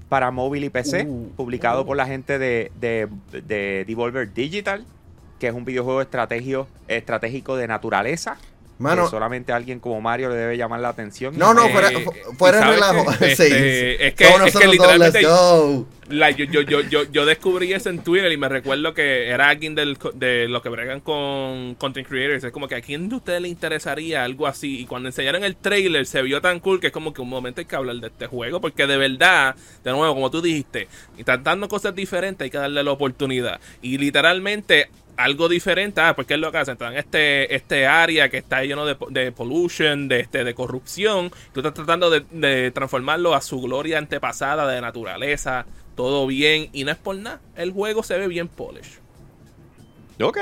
para 0.09 0.31
móvil 0.31 0.63
y 0.63 0.69
PC, 0.69 1.05
Uh, 1.05 1.31
publicado 1.35 1.81
uh. 1.81 1.85
por 1.85 1.97
la 1.97 2.05
gente 2.05 2.39
de, 2.39 2.71
de, 2.79 3.07
de 3.31 3.83
Devolver 3.85 4.33
Digital, 4.33 4.85
que 5.39 5.47
es 5.47 5.53
un 5.53 5.65
videojuego 5.65 6.01
estrategio, 6.01 6.67
estratégico 6.87 7.57
de 7.57 7.67
naturaleza. 7.67 8.37
Mano, 8.79 9.09
solamente 9.09 9.51
alguien 9.51 9.79
como 9.79 9.99
Mario 10.01 10.29
le 10.29 10.35
debe 10.35 10.55
llamar 10.57 10.79
la 10.81 10.89
atención. 10.89 11.37
no, 11.37 11.53
no, 11.53 11.65
Eh, 11.65 11.71
fuera, 11.71 11.91
¿y 11.91 12.03
fu- 12.03 12.11
fuera 12.37 12.57
de 12.57 12.63
sabes 12.63 12.75
relajo. 12.79 13.11
sí. 13.19 13.25
Este, 13.25 14.07
es 14.07 14.13
que- 14.13 14.25
es 14.27 14.55
que 14.55 14.67
literalmente- 14.67 15.21
yo, 15.23 15.85
yo, 16.45 16.61
yo, 16.61 16.81
yo, 16.81 17.03
yo 17.11 17.25
descubrí 17.25 17.73
eso 17.73 17.89
en 17.89 17.99
Twitter 17.99 18.31
y 18.31 18.37
me 18.37 18.47
recuerdo 18.47 18.93
que 18.93 19.27
era 19.29 19.49
alguien 19.49 19.75
del, 19.75 19.97
de 20.13 20.47
los 20.47 20.61
que 20.61 20.69
bregan 20.69 21.01
con 21.01 21.75
content 21.75 22.07
creators. 22.07 22.43
Es 22.43 22.51
como 22.51 22.67
que 22.67 22.75
a 22.75 22.81
quién 22.81 23.09
de 23.09 23.15
ustedes 23.15 23.41
le 23.41 23.47
interesaría 23.49 24.23
algo 24.23 24.47
así. 24.47 24.79
Y 24.79 24.85
cuando 24.85 25.09
enseñaron 25.09 25.43
el 25.43 25.55
trailer 25.55 26.05
se 26.05 26.21
vio 26.21 26.39
tan 26.39 26.59
cool 26.59 26.79
que 26.79 26.87
es 26.87 26.93
como 26.93 27.13
que 27.13 27.21
un 27.21 27.29
momento 27.29 27.59
hay 27.61 27.65
que 27.65 27.75
hablar 27.75 27.95
de 27.97 28.07
este 28.07 28.27
juego. 28.27 28.61
Porque 28.61 28.87
de 28.87 28.95
verdad, 28.97 29.55
de 29.83 29.91
nuevo, 29.91 30.13
como 30.13 30.31
tú 30.31 30.41
dijiste, 30.41 30.87
están 31.17 31.43
dando 31.43 31.67
cosas 31.67 31.93
diferentes, 31.95 32.45
hay 32.45 32.51
que 32.51 32.57
darle 32.57 32.83
la 32.83 32.91
oportunidad. 32.91 33.59
Y 33.81 33.97
literalmente 33.97 34.89
algo 35.17 35.49
diferente, 35.49 35.99
ah, 35.99 36.15
porque 36.15 36.35
es 36.35 36.39
lo 36.39 36.51
que 36.51 36.59
hacen, 36.59 36.77
te 36.77 36.83
dan 36.83 36.95
este, 36.95 37.53
este 37.55 37.87
área 37.87 38.29
que 38.29 38.37
está 38.37 38.63
lleno 38.63 38.85
de, 38.85 38.95
de 39.09 39.31
pollution, 39.31 40.07
de, 40.07 40.21
este, 40.21 40.43
de 40.43 40.53
corrupción, 40.53 41.31
tú 41.53 41.59
estás 41.59 41.73
tratando 41.73 42.09
de, 42.09 42.23
de 42.31 42.71
transformarlo 42.71 43.33
a 43.33 43.41
su 43.41 43.59
gloria 43.59 43.97
antepasada 43.97 44.67
de 44.67 44.79
naturaleza, 44.79 45.65
todo 45.95 46.27
bien, 46.27 46.69
y 46.71 46.83
no 46.83 46.91
es 46.91 46.97
por 46.97 47.15
nada, 47.17 47.41
el 47.55 47.71
juego 47.71 48.03
se 48.03 48.17
ve 48.17 48.27
bien 48.27 48.47
polish. 48.47 48.99
Ok, 50.21 50.37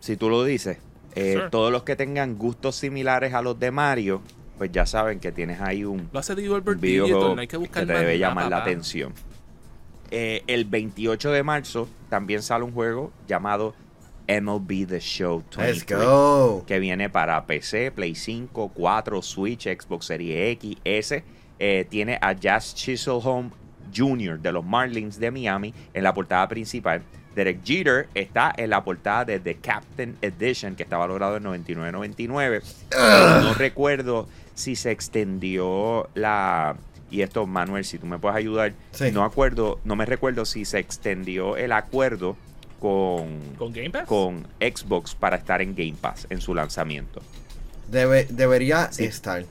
si 0.00 0.16
tú 0.16 0.28
lo 0.30 0.44
dices. 0.44 0.78
Eh, 1.14 1.32
Sure. 1.34 1.50
Todos 1.50 1.72
los 1.72 1.82
que 1.82 1.96
tengan 1.96 2.36
gustos 2.36 2.76
similares 2.76 3.34
a 3.34 3.42
los 3.42 3.58
de 3.58 3.70
Mario, 3.70 4.22
pues 4.56 4.70
ya 4.70 4.86
saben 4.86 5.18
que 5.20 5.32
tienes 5.32 5.60
ahí 5.60 5.84
un, 5.84 6.08
Lo 6.12 6.20
hace 6.20 6.34
un 6.34 6.80
videojuego 6.80 7.34
no 7.34 7.40
hay 7.40 7.46
que 7.46 7.52
que 7.52 7.56
buscar 7.56 7.86
te 7.86 7.92
más 7.92 8.02
debe 8.02 8.18
nada, 8.18 8.28
llamar 8.28 8.50
la 8.50 8.58
atención. 8.58 9.12
Eh, 10.10 10.42
el 10.46 10.64
28 10.64 11.32
de 11.32 11.42
marzo 11.42 11.88
también 12.08 12.42
sale 12.42 12.64
un 12.64 12.72
juego 12.72 13.12
llamado 13.26 13.74
MLB 14.28 14.86
The 14.86 15.00
Show 15.00 15.42
Let's 15.56 15.84
23, 15.86 16.04
go. 16.04 16.64
que 16.66 16.78
viene 16.78 17.08
para 17.08 17.46
PC, 17.46 17.90
Play 17.90 18.14
5, 18.14 18.72
4, 18.74 19.22
Switch, 19.22 19.64
Xbox 19.64 20.06
Series 20.06 20.52
X, 20.52 20.76
S. 20.84 21.24
Eh, 21.58 21.86
tiene 21.88 22.18
a 22.20 22.34
Jazz 22.34 22.74
Chiselhome 22.74 23.50
Jr. 23.94 24.38
de 24.38 24.52
los 24.52 24.64
Marlins 24.64 25.18
de 25.18 25.30
Miami 25.30 25.74
en 25.94 26.04
la 26.04 26.14
portada 26.14 26.46
principal. 26.48 27.02
Derek 27.34 27.64
Jeter 27.64 28.08
está 28.14 28.52
en 28.56 28.70
la 28.70 28.82
portada 28.82 29.24
de 29.24 29.38
The 29.40 29.56
Captain 29.56 30.16
Edition, 30.22 30.74
que 30.76 30.82
está 30.82 30.96
valorado 30.96 31.36
en 31.36 31.44
99.99. 31.44 32.62
No 33.42 33.54
recuerdo 33.54 34.28
si 34.54 34.76
se 34.76 34.90
extendió 34.90 36.08
la... 36.14 36.76
Y 37.10 37.22
esto, 37.22 37.46
Manuel, 37.46 37.84
si 37.84 37.98
tú 37.98 38.06
me 38.06 38.18
puedes 38.18 38.36
ayudar. 38.36 38.74
Sí. 38.90 39.10
No 39.12 39.24
acuerdo, 39.24 39.80
no 39.84 39.96
me 39.96 40.04
recuerdo 40.04 40.44
si 40.44 40.64
se 40.64 40.78
extendió 40.78 41.56
el 41.56 41.72
acuerdo 41.72 42.36
con, 42.78 43.40
¿Con 43.58 43.72
Game 43.72 43.90
Pass? 43.90 44.06
con 44.06 44.46
Xbox 44.60 45.14
para 45.14 45.36
estar 45.36 45.60
en 45.62 45.74
Game 45.74 45.94
Pass 46.00 46.26
en 46.30 46.40
su 46.40 46.54
lanzamiento. 46.54 47.20
Debe- 47.90 48.26
debería 48.28 48.90
Sí. 48.92 49.04
estar. 49.04 49.44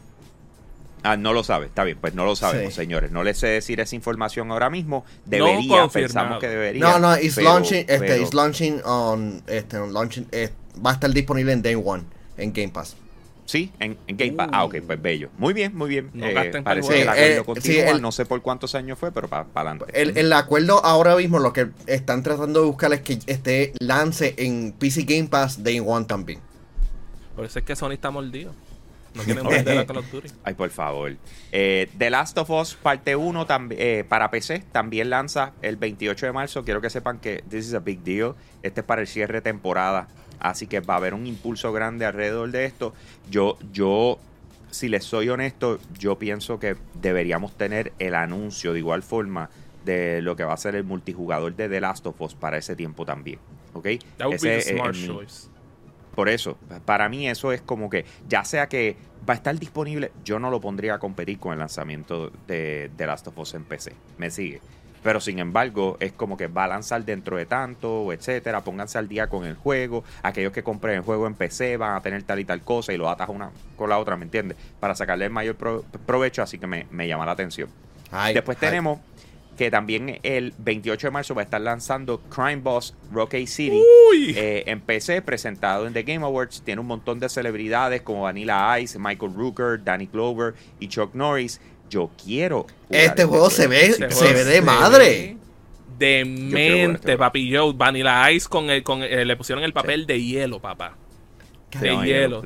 Ah, 1.03 1.15
no 1.15 1.31
lo 1.31 1.43
sabe, 1.43 1.67
está 1.67 1.83
bien, 1.83 1.97
pues 2.01 2.13
no 2.15 2.25
lo 2.25 2.35
sabemos, 2.35 2.73
Sí. 2.73 2.81
señores. 2.81 3.11
No 3.11 3.23
les 3.23 3.37
sé 3.37 3.47
decir 3.47 3.79
esa 3.79 3.95
información 3.95 4.51
ahora 4.51 4.69
mismo. 4.69 5.05
Debería, 5.25 5.53
confirmado. 5.81 5.89
pensamos 5.91 6.39
que 6.39 6.47
debería. 6.47 6.81
No, 6.81 6.99
no, 6.99 7.17
it's 7.17 7.35
pero- 7.35 7.49
launching, 7.49 7.77
este, 7.79 7.99
pero- 7.99 8.15
it's 8.23 8.33
launching 8.33 8.81
on, 8.83 9.43
este, 9.47 9.77
on 9.77 9.93
launching, 9.93 10.27
eh, 10.31 10.49
va 10.85 10.91
a 10.91 10.93
estar 10.93 11.11
disponible 11.11 11.53
en 11.53 11.61
Day 11.61 11.75
One, 11.75 12.03
en 12.37 12.51
Game 12.51 12.69
Pass. 12.69 12.95
Sí, 13.47 13.71
en, 13.79 13.97
en 14.07 14.17
Game 14.17 14.33
Pass. 14.33 14.47
Uh. 14.49 14.51
Ah, 14.53 14.65
ok, 14.65 14.75
pues 14.86 15.01
bello. 15.01 15.29
Muy 15.38 15.53
bien, 15.53 15.73
muy 15.75 15.89
bien. 15.89 16.12
No 16.13 16.25
Eh, 16.27 16.33
gasten 16.33 16.63
parece 16.65 16.88
pa'l 16.89 16.95
que 16.95 17.01
el 17.01 17.07
juego. 17.07 17.41
acuerdo 17.41 17.62
Sí, 17.62 17.71
eh, 17.71 17.75
continúa. 17.77 17.89
sí, 17.89 17.95
el- 17.95 18.01
no 18.01 18.12
sé 18.12 18.25
por 18.25 18.41
cuántos 18.41 18.75
años 18.75 18.99
fue, 18.99 19.12
pero 19.13 19.27
para 19.29 19.47
adelante. 19.55 19.86
El, 19.93 20.17
el 20.17 20.33
acuerdo 20.33 20.83
ahora 20.86 21.15
mismo 21.15 21.39
lo 21.39 21.53
que 21.53 21.69
están 21.88 22.23
tratando 22.23 22.60
de 22.60 22.65
buscar 22.67 22.91
es 22.93 23.01
que 23.01 23.17
este 23.25 23.71
lance 23.79 24.36
en 24.38 24.73
PC 24.73 25.03
Game 25.03 25.29
Pass 25.29 25.63
Day 25.63 25.79
One 25.79 26.05
también. 26.05 26.39
Por 27.36 27.45
eso 27.45 27.60
es 27.60 27.65
que 27.65 27.75
Sony 27.75 27.91
está 27.93 28.12
mordido. 28.12 28.53
No 29.15 29.23
quieren 29.23 29.47
vender 29.47 29.77
a 29.77 29.86
Call 29.88 29.97
of 29.97 30.12
Duty. 30.12 30.27
Ay, 30.43 30.53
por 30.53 30.69
favor. 30.69 31.15
Eh, 31.51 31.89
The 31.97 32.10
Last 32.10 32.38
of 32.38 32.49
Us 32.49 32.75
parte 32.75 33.15
1 33.15 33.47
tam- 33.47 33.69
eh, 33.71 34.03
para 34.07 34.29
PC 34.29 34.63
también 34.71 35.10
lanza 35.10 35.53
el 35.62 35.77
28 35.77 36.25
de 36.25 36.31
marzo. 36.33 36.63
Quiero 36.65 36.81
que 36.81 36.89
sepan 36.89 37.19
que 37.19 37.43
this 37.49 37.65
is 37.67 37.73
a 37.73 37.79
big 37.79 38.01
deal. 38.03 38.36
Este 38.62 38.81
es 38.81 38.86
para 38.86 39.01
el 39.01 39.07
cierre 39.07 39.36
de 39.36 39.41
temporada. 39.41 40.07
Así 40.39 40.67
que 40.67 40.80
va 40.80 40.95
a 40.95 40.97
haber 40.97 41.13
un 41.13 41.26
impulso 41.26 41.71
grande 41.71 42.06
alrededor 42.06 42.52
de 42.52 42.65
esto. 42.65 42.93
Yo, 43.30 43.58
yo, 43.71 44.19
si 44.71 44.89
les 44.89 45.04
soy 45.04 45.30
honesto, 45.30 45.80
yo 45.97 46.17
pienso 46.17 46.60
que 46.60 46.76
deberíamos 47.02 47.58
tener 47.58 47.93
el 48.00 48.15
anuncio 48.15 48.73
de 48.73 48.80
igual 48.80 49.04
forma 49.04 49.50
de 49.86 50.21
lo 50.21 50.36
que 50.36 50.43
va 50.43 50.54
a 50.54 50.58
ser 50.58 50.76
el 50.76 50.84
multijugador 50.84 51.56
de 51.56 51.69
The 51.69 51.82
Last 51.82 52.06
of 52.06 52.19
Us 52.21 52.36
para 52.36 52.58
ese 52.58 52.76
tiempo 52.76 53.06
también. 53.06 53.39
¿Ok? 53.73 53.88
That 54.17 54.28
would 54.28 54.41
be 54.41 54.50
the 54.50 54.58
es 54.58 54.67
smart 54.67 54.95
choice. 54.95 55.47
por 56.13 56.30
eso, 56.30 56.58
para 56.86 57.10
mí 57.10 57.30
eso 57.30 57.52
es 57.52 57.62
como 57.62 57.89
que, 57.89 58.06
ya 58.28 58.43
sea 58.43 58.67
que 58.67 58.97
va 59.28 59.34
a 59.34 59.38
estar 59.38 59.58
disponible, 59.58 60.12
yo 60.23 60.39
no 60.39 60.50
lo 60.50 60.60
pondría 60.60 60.95
a 60.95 61.00
competir 61.00 61.39
con 61.39 61.54
el 61.54 61.60
lanzamiento 61.60 62.32
de, 62.47 62.89
de 62.95 63.08
Last 63.08 63.28
of 63.28 63.38
Us 63.38 63.54
en 63.54 63.63
PC. 63.63 63.93
Me 64.17 64.30
sigue. 64.32 64.62
Pero 65.03 65.19
sin 65.19 65.39
embargo, 65.39 65.97
es 65.99 66.12
como 66.12 66.38
que 66.38 66.47
va 66.47 66.65
a 66.65 66.67
lanzar 66.67 67.03
dentro 67.05 67.38
de 67.38 67.45
tanto, 67.45 68.12
etcétera. 68.12 68.62
Pónganse 68.62 68.97
al 68.97 69.07
día 69.07 69.27
con 69.27 69.45
el 69.45 69.55
juego. 69.55 70.03
Aquellos 70.23 70.51
que 70.51 70.63
compren 70.63 70.95
el 70.95 71.01
juego 71.01 71.27
en 71.27 71.33
PC 71.36 71.77
van 71.77 71.95
a 71.95 72.01
tener 72.01 72.23
tal 72.23 72.39
y 72.39 72.45
tal 72.45 72.62
cosa 72.62 72.93
y 72.93 72.97
lo 72.97 73.10
atas 73.10 73.29
una 73.29 73.51
con 73.75 73.89
la 73.89 73.97
otra, 73.99 74.17
¿me 74.17 74.23
entiendes? 74.25 74.57
Para 74.79 74.95
sacarle 74.95 75.25
el 75.25 75.31
mayor 75.31 75.55
pro- 75.55 75.83
provecho, 76.05 76.41
así 76.41 76.57
que 76.57 76.67
me, 76.67 76.88
me 76.91 77.07
llama 77.07 77.25
la 77.25 77.31
atención. 77.33 77.69
Ay, 78.12 78.33
Después 78.33 78.57
ay. 78.62 78.67
tenemos 78.69 78.99
que 79.57 79.71
también 79.71 80.19
el 80.21 80.53
28 80.60 81.07
de 81.07 81.12
marzo 81.12 81.33
va 81.33 81.41
a 81.41 81.45
estar 81.45 81.60
lanzando 81.60 82.21
Crime 82.29 82.57
Boss 82.57 82.93
Rocky 83.12 83.47
City. 83.47 83.81
Uy. 84.12 84.36
Eh, 84.38 84.63
en 84.67 84.81
PC, 84.81 85.23
presentado 85.23 85.88
en 85.88 85.93
The 85.93 86.03
Game 86.03 86.23
Awards, 86.23 86.62
tiene 86.63 86.79
un 86.79 86.86
montón 86.86 87.19
de 87.19 87.27
celebridades 87.27 88.03
como 88.03 88.21
Vanilla 88.21 88.79
Ice, 88.79 88.99
Michael 88.99 89.33
Rooker, 89.33 89.83
Danny 89.83 90.05
Glover 90.13 90.53
y 90.79 90.88
Chuck 90.89 91.15
Norris. 91.15 91.60
Yo 91.89 92.10
quiero. 92.23 92.63
jugar 92.88 93.02
Este 93.04 93.26
juego 93.26 93.50
se 93.50 93.67
ve, 93.67 93.86
Este 93.88 94.12
se 94.12 94.34
ve 94.34 94.43
de 94.43 94.62
madre. 94.62 95.38
Demente, 95.97 96.84
este 96.93 97.17
papi 97.17 97.54
Joe. 97.56 97.73
Vanilla 97.76 98.32
Ice 98.32 98.47
con 98.47 98.69
el, 98.69 98.84
con 98.84 99.02
eh, 99.04 99.26
le 99.26 99.36
pusieron 99.36 99.63
el 99.63 99.73
papel 99.73 100.06
de 100.06 100.21
hielo, 100.21 100.60
papá. 100.60 100.95
De 101.82 101.89
No, 101.91 102.04
hielo. 102.06 102.43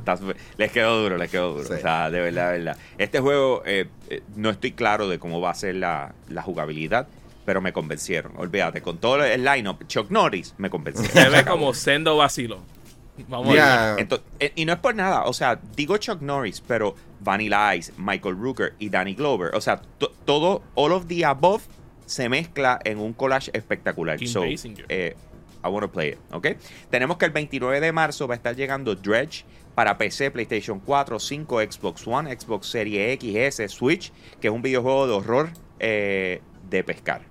les 0.57 0.71
quedó 0.71 1.01
duro, 1.03 1.17
les 1.17 1.29
quedó 1.29 1.53
duro. 1.53 1.63
Sí. 1.67 1.73
O 1.73 1.77
sea, 1.79 2.09
de 2.09 2.21
verdad, 2.21 2.51
de 2.53 2.57
verdad. 2.59 2.77
Este 2.97 3.19
juego, 3.19 3.61
eh, 3.65 3.87
eh, 4.09 4.21
no 4.35 4.49
estoy 4.49 4.71
claro 4.71 5.07
de 5.07 5.19
cómo 5.19 5.41
va 5.41 5.51
a 5.51 5.55
ser 5.55 5.75
la, 5.75 6.13
la 6.29 6.41
jugabilidad, 6.41 7.07
pero 7.45 7.61
me 7.61 7.71
convencieron. 7.73 8.33
Olvídate, 8.37 8.81
con 8.81 8.97
todo 8.97 9.23
el 9.23 9.43
lineup, 9.43 9.85
Chuck 9.87 10.09
Norris 10.09 10.55
me 10.57 10.69
convenció. 10.69 11.05
Se 11.05 11.29
ve 11.29 11.45
como 11.45 11.73
sendo 11.73 12.17
vacilo. 12.17 12.61
Vamos 13.27 13.55
a 13.59 13.95
ver. 13.95 14.07
Ento- 14.07 14.21
eh, 14.39 14.53
y 14.55 14.65
no 14.65 14.73
es 14.73 14.79
por 14.79 14.95
nada, 14.95 15.25
o 15.25 15.33
sea, 15.33 15.59
digo 15.75 15.97
Chuck 15.97 16.21
Norris, 16.21 16.61
pero 16.65 16.95
Vanilla 17.23 17.75
Ice, 17.75 17.93
Michael 17.97 18.35
Rooker 18.37 18.73
y 18.79 18.89
Danny 18.89 19.13
Glover, 19.13 19.53
o 19.55 19.61
sea, 19.61 19.81
to- 19.97 20.11
todo, 20.25 20.61
all 20.75 20.91
of 20.91 21.07
the 21.07 21.23
above 21.25 21.61
se 22.05 22.27
mezcla 22.29 22.79
en 22.83 22.99
un 22.99 23.13
collage 23.13 23.51
espectacular. 23.53 24.17
Kim 24.17 24.27
so, 24.27 24.41
eh, 24.89 25.15
I 25.63 25.67
want 25.67 25.83
to 25.85 25.91
play 25.91 26.09
it, 26.09 26.17
¿ok? 26.31 26.47
Tenemos 26.89 27.17
que 27.17 27.25
el 27.25 27.31
29 27.31 27.79
de 27.79 27.91
marzo 27.91 28.27
va 28.27 28.33
a 28.33 28.37
estar 28.37 28.55
llegando 28.55 28.95
Dredge 28.95 29.45
para 29.75 29.97
PC, 29.97 30.31
PlayStation 30.31 30.79
4, 30.79 31.19
5, 31.19 31.61
Xbox 31.61 32.05
One, 32.07 32.35
Xbox 32.37 32.67
Series 32.67 33.13
X, 33.13 33.35
S, 33.35 33.67
Switch, 33.69 34.11
que 34.41 34.47
es 34.47 34.53
un 34.53 34.61
videojuego 34.61 35.07
de 35.07 35.13
horror 35.13 35.49
eh, 35.79 36.41
de 36.69 36.83
pescar. 36.83 37.21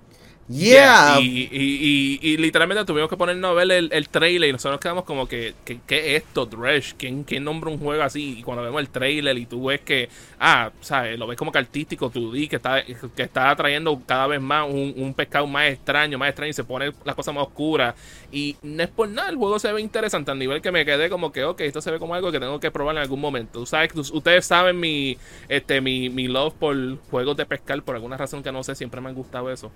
Yeah. 0.51 1.19
Y, 1.19 1.47
y, 1.51 2.19
y, 2.21 2.33
y 2.33 2.37
literalmente 2.37 2.83
tuvimos 2.83 3.09
que 3.09 3.15
ponernos 3.15 3.51
a 3.51 3.53
ver 3.53 3.71
el, 3.71 3.89
el 3.93 4.09
trailer 4.09 4.49
y 4.49 4.51
nosotros 4.51 4.73
nos 4.73 4.79
quedamos 4.81 5.03
como 5.05 5.27
que, 5.27 5.53
¿qué 5.65 6.15
es 6.15 6.23
esto, 6.23 6.45
Dresh? 6.45 6.95
¿Quién, 6.97 7.23
¿Quién 7.23 7.43
nombra 7.43 7.69
un 7.69 7.79
juego 7.79 8.03
así? 8.03 8.39
Y 8.39 8.43
cuando 8.43 8.63
vemos 8.63 8.81
el 8.81 8.89
trailer 8.89 9.37
y 9.37 9.45
tú 9.45 9.65
ves 9.65 9.81
que, 9.81 10.09
ah, 10.39 10.71
¿sabes? 10.81 11.17
Lo 11.17 11.27
ves 11.27 11.37
como 11.37 11.51
que 11.51 11.59
artístico, 11.59 12.09
tú 12.09 12.31
di 12.31 12.47
que 12.47 12.57
está, 12.57 12.83
que 12.83 13.23
está 13.23 13.55
trayendo 13.55 14.01
cada 14.05 14.27
vez 14.27 14.41
más 14.41 14.67
un, 14.67 14.93
un 14.97 15.13
pescado 15.13 15.47
más 15.47 15.69
extraño, 15.69 16.17
más 16.17 16.29
extraño 16.29 16.49
y 16.49 16.53
se 16.53 16.63
pone 16.63 16.91
las 17.05 17.15
cosas 17.15 17.33
más 17.33 17.43
oscuras. 17.43 17.95
Y 18.31 18.57
no 18.61 18.83
es 18.83 18.89
por 18.89 19.07
nada, 19.09 19.29
el 19.29 19.37
juego 19.37 19.57
se 19.59 19.71
ve 19.71 19.81
interesante 19.81 20.31
al 20.31 20.39
nivel 20.39 20.61
que 20.61 20.71
me 20.71 20.85
quedé 20.85 21.09
como 21.09 21.31
que, 21.31 21.43
ok, 21.43 21.61
esto 21.61 21.81
se 21.81 21.91
ve 21.91 21.99
como 21.99 22.15
algo 22.15 22.31
que 22.31 22.39
tengo 22.39 22.59
que 22.59 22.71
probar 22.71 22.95
en 22.95 23.01
algún 23.01 23.21
momento. 23.21 23.65
Sabes, 23.65 23.91
ustedes 24.11 24.45
saben 24.45 24.79
mi, 24.79 25.17
este, 25.47 25.81
mi, 25.81 26.09
mi 26.09 26.27
love 26.27 26.53
por 26.53 26.75
juegos 27.09 27.37
de 27.37 27.45
pescar, 27.45 27.81
por 27.83 27.95
alguna 27.95 28.17
razón 28.17 28.43
que 28.43 28.51
no 28.51 28.63
sé, 28.63 28.75
siempre 28.75 29.01
me 29.01 29.09
han 29.09 29.15
gustado 29.15 29.51
eso. 29.51 29.71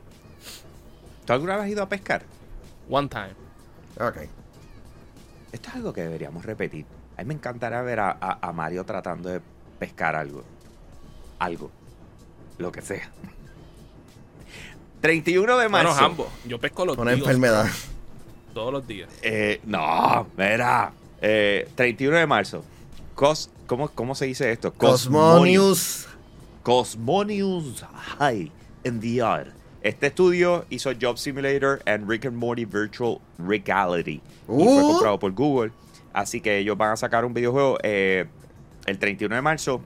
¿Tú 1.25 1.33
alguna 1.33 1.55
vez 1.55 1.65
has 1.65 1.69
ido 1.71 1.83
a 1.83 1.89
pescar? 1.89 2.23
One 2.89 3.07
time. 3.07 3.33
Ok. 3.99 4.17
Esto 5.51 5.69
es 5.69 5.75
algo 5.75 5.93
que 5.93 6.01
deberíamos 6.01 6.45
repetir. 6.45 6.85
A 7.17 7.21
mí 7.21 7.27
me 7.29 7.33
encantaría 7.33 7.81
ver 7.81 7.99
a, 7.99 8.11
a- 8.19 8.39
a 8.41 8.51
Mario 8.51 8.83
tratando 8.83 9.29
de 9.29 9.41
pescar 9.79 10.15
algo. 10.15 10.43
Algo. 11.39 11.71
Lo 12.57 12.71
que 12.71 12.81
sea. 12.81 13.09
31 15.01 15.57
de 15.57 15.67
Bueno, 15.67 15.89
marzo. 15.89 16.05
ambos. 16.05 16.27
Yo 16.45 16.59
pesco 16.59 16.85
los 16.85 16.97
Una 16.97 17.11
días. 17.11 17.21
enfermedad. 17.25 17.67
Todos 18.53 18.71
los 18.73 18.87
días. 18.87 19.09
Eh, 19.21 19.59
no, 19.65 20.27
mira. 20.37 20.91
Eh, 21.21 21.69
31 21.75 22.17
de 22.17 22.27
marzo. 22.27 22.63
Cos, 23.13 23.49
¿cómo, 23.67 23.87
¿Cómo 23.89 24.15
se 24.15 24.25
dice 24.25 24.51
esto? 24.51 24.73
Cosmonius. 24.73 26.07
Cosmonius 26.63 27.83
High 28.19 28.51
in 28.83 28.97
VR. 28.99 29.51
Este 29.85 30.07
estudio 30.07 30.65
hizo 30.71 30.91
Job 30.99 31.15
Simulator 31.19 31.79
and 31.85 32.09
Rick 32.09 32.25
and 32.25 32.35
Morty 32.35 32.65
Virtual 32.65 33.19
Reality. 33.37 34.13
Y 34.13 34.21
fue 34.47 34.83
Uh. 34.83 34.91
comprado 34.93 35.19
por 35.19 35.31
Google. 35.33 35.71
Así 36.11 36.41
que 36.41 36.57
ellos 36.57 36.75
van 36.75 36.91
a 36.93 36.97
sacar 36.97 37.23
un 37.23 37.35
videojuego 37.35 37.77
eh, 37.83 38.25
el 38.87 38.97
31 38.97 39.35
de 39.35 39.41
marzo. 39.43 39.81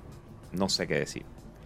No 0.54 0.70
sé 0.70 0.88
qué 0.88 1.00
decir. 1.00 1.24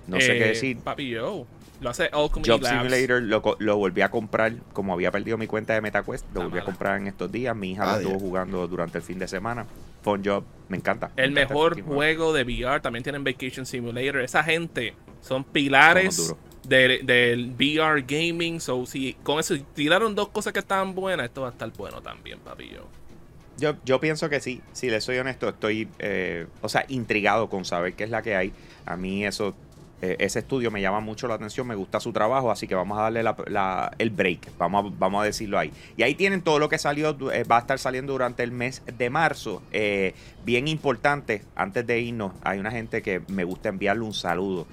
No 0.08 0.19
sé 0.19 0.36
Eh, 0.36 0.39
qué 0.39 0.46
decir. 0.48 0.78
Papi, 0.80 1.10
yo. 1.12 1.46
Lo 1.80 1.91
hace 1.91 2.06
Alchemy 2.12 2.48
Job 2.48 2.62
Labs. 2.63 2.69
Simulator 2.89 3.22
lo, 3.22 3.56
lo 3.60 3.78
volví 3.78 4.02
a 4.02 4.10
comprar. 4.10 4.54
Como 4.74 4.93
había 4.93 5.12
perdido 5.12 5.38
mi 5.38 5.46
cuenta 5.46 5.74
de 5.76 5.82
MetaQuest, 5.82 6.26
lo 6.34 6.41
Ah, 6.41 6.43
volví 6.46 6.58
a 6.58 6.63
comprar 6.63 6.98
en 7.00 7.06
estos 7.06 7.32
días. 7.32 7.56
Mi 7.56 7.74
hija 7.74 7.84
Ah, 7.84 7.98
lo 7.98 8.08
estuvo 8.08 8.19
jugando 8.19 8.67
durante 8.67 8.98
el 8.98 9.04
fin 9.04 9.19
de 9.19 9.28
semana. 9.28 9.67
Fun 10.02 10.24
Job, 10.26 10.43
me 10.69 10.78
encanta. 10.78 11.12
me 11.15 11.24
El 11.24 11.32
encanta 11.34 11.50
mejor 11.54 11.82
juego 11.84 12.34
de 12.34 12.41
VR. 12.43 12.80
También 12.82 13.04
tienen 13.04 13.24
Vacation 13.24 13.67
Simulator. 13.67 14.22
Esa 14.22 14.43
gente 14.43 14.96
son 15.22 15.43
pilares 15.43 16.34
duros. 16.63 16.69
de- 16.69 16.99
del 17.04 17.52
VR 17.52 18.02
gaming. 18.08 18.60
So, 18.60 18.86
si 18.86 19.13
con 19.23 19.39
eso 19.39 19.56
tiraron 19.76 20.15
dos 20.15 20.30
cosas 20.30 20.54
que 20.54 20.60
estaban 20.60 20.95
buenas, 20.95 21.26
esto 21.28 21.41
va 21.41 21.49
a 21.49 21.52
estar 21.52 21.71
bueno 21.73 22.02
también, 22.02 22.39
papi. 22.39 22.69
Yo. 22.69 23.76
Yo, 23.86 23.99
pienso 23.99 24.30
que 24.30 24.39
sí, 24.39 24.62
si 24.73 24.89
le 24.89 24.99
soy 24.99 25.17
honesto, 25.19 25.47
estoy, 25.49 25.88
eh, 25.99 26.47
o 26.62 26.69
sea, 26.69 26.86
intrigado 26.89 27.49
con 27.49 27.65
saber 27.65 27.93
qué 27.93 28.04
es 28.04 28.10
la 28.10 28.21
que 28.21 28.36
hay. 28.36 28.52
A 28.86 28.97
mí 28.97 29.26
eso, 29.26 29.56
eh, 30.05 30.17
ese 30.19 30.39
estudio 30.39 30.69
me 30.69 30.81
llama 30.81 30.99
mucho 30.99 31.29
la 31.29 31.35
atención, 31.35 31.65
me 31.65 31.75
gusta 31.75 32.01
su 32.01 32.11
trabajo, 32.11 32.51
así 32.51 32.67
que 32.67 32.75
vamos 32.75 32.99
a 32.99 33.03
darle 33.03 33.23
el 33.99 34.09
break, 34.09 34.49
vamos 34.57 35.21
a, 35.21 35.23
decirlo 35.23 35.57
ahí. 35.57 35.71
Y 35.95 36.03
ahí 36.03 36.13
tienen 36.13 36.41
todo 36.41 36.59
lo 36.59 36.67
que 36.67 36.77
salió, 36.77 37.15
eh, 37.31 37.45
va 37.45 37.55
a 37.55 37.59
estar 37.61 37.79
saliendo 37.79 38.11
durante 38.11 38.43
el 38.43 38.51
mes 38.51 38.81
de 38.97 39.09
marzo. 39.09 39.61
Eh, 39.71 40.13
bien 40.43 40.67
importante, 40.67 41.43
antes 41.55 41.87
de 41.87 42.01
irnos, 42.01 42.33
hay 42.43 42.59
una 42.59 42.69
gente 42.69 43.01
que 43.01 43.21
me 43.29 43.45
gusta 43.45 43.69
enviarle 43.69 44.03
un 44.03 44.13
saludo. 44.13 44.67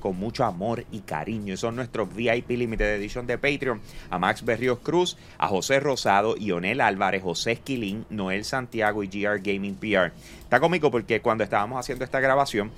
con 0.00 0.18
mucho 0.18 0.44
amor 0.44 0.84
y 0.92 1.00
cariño. 1.00 1.54
Y 1.54 1.56
son 1.56 1.76
nuestros 1.76 2.14
VIP 2.14 2.50
Limited 2.50 2.96
Edition 2.96 3.26
de 3.26 3.38
Patreon. 3.38 3.80
A 4.10 4.18
Max 4.18 4.44
Berrios 4.44 4.80
Cruz, 4.80 5.16
a 5.38 5.48
José 5.48 5.80
Rosado, 5.80 6.36
Ionel 6.36 6.82
Álvarez, 6.82 7.22
José 7.22 7.52
Esquilín, 7.52 8.04
Noel 8.10 8.44
Santiago 8.44 9.02
y 9.02 9.06
GR 9.08 9.40
Gaming 9.40 9.76
PR. 9.76 10.12
Está 10.40 10.60
cómico 10.60 10.90
porque 10.90 11.22
cuando 11.22 11.42
estábamos 11.42 11.80
haciendo 11.80 12.04
esta 12.04 12.20
grabación, 12.20 12.70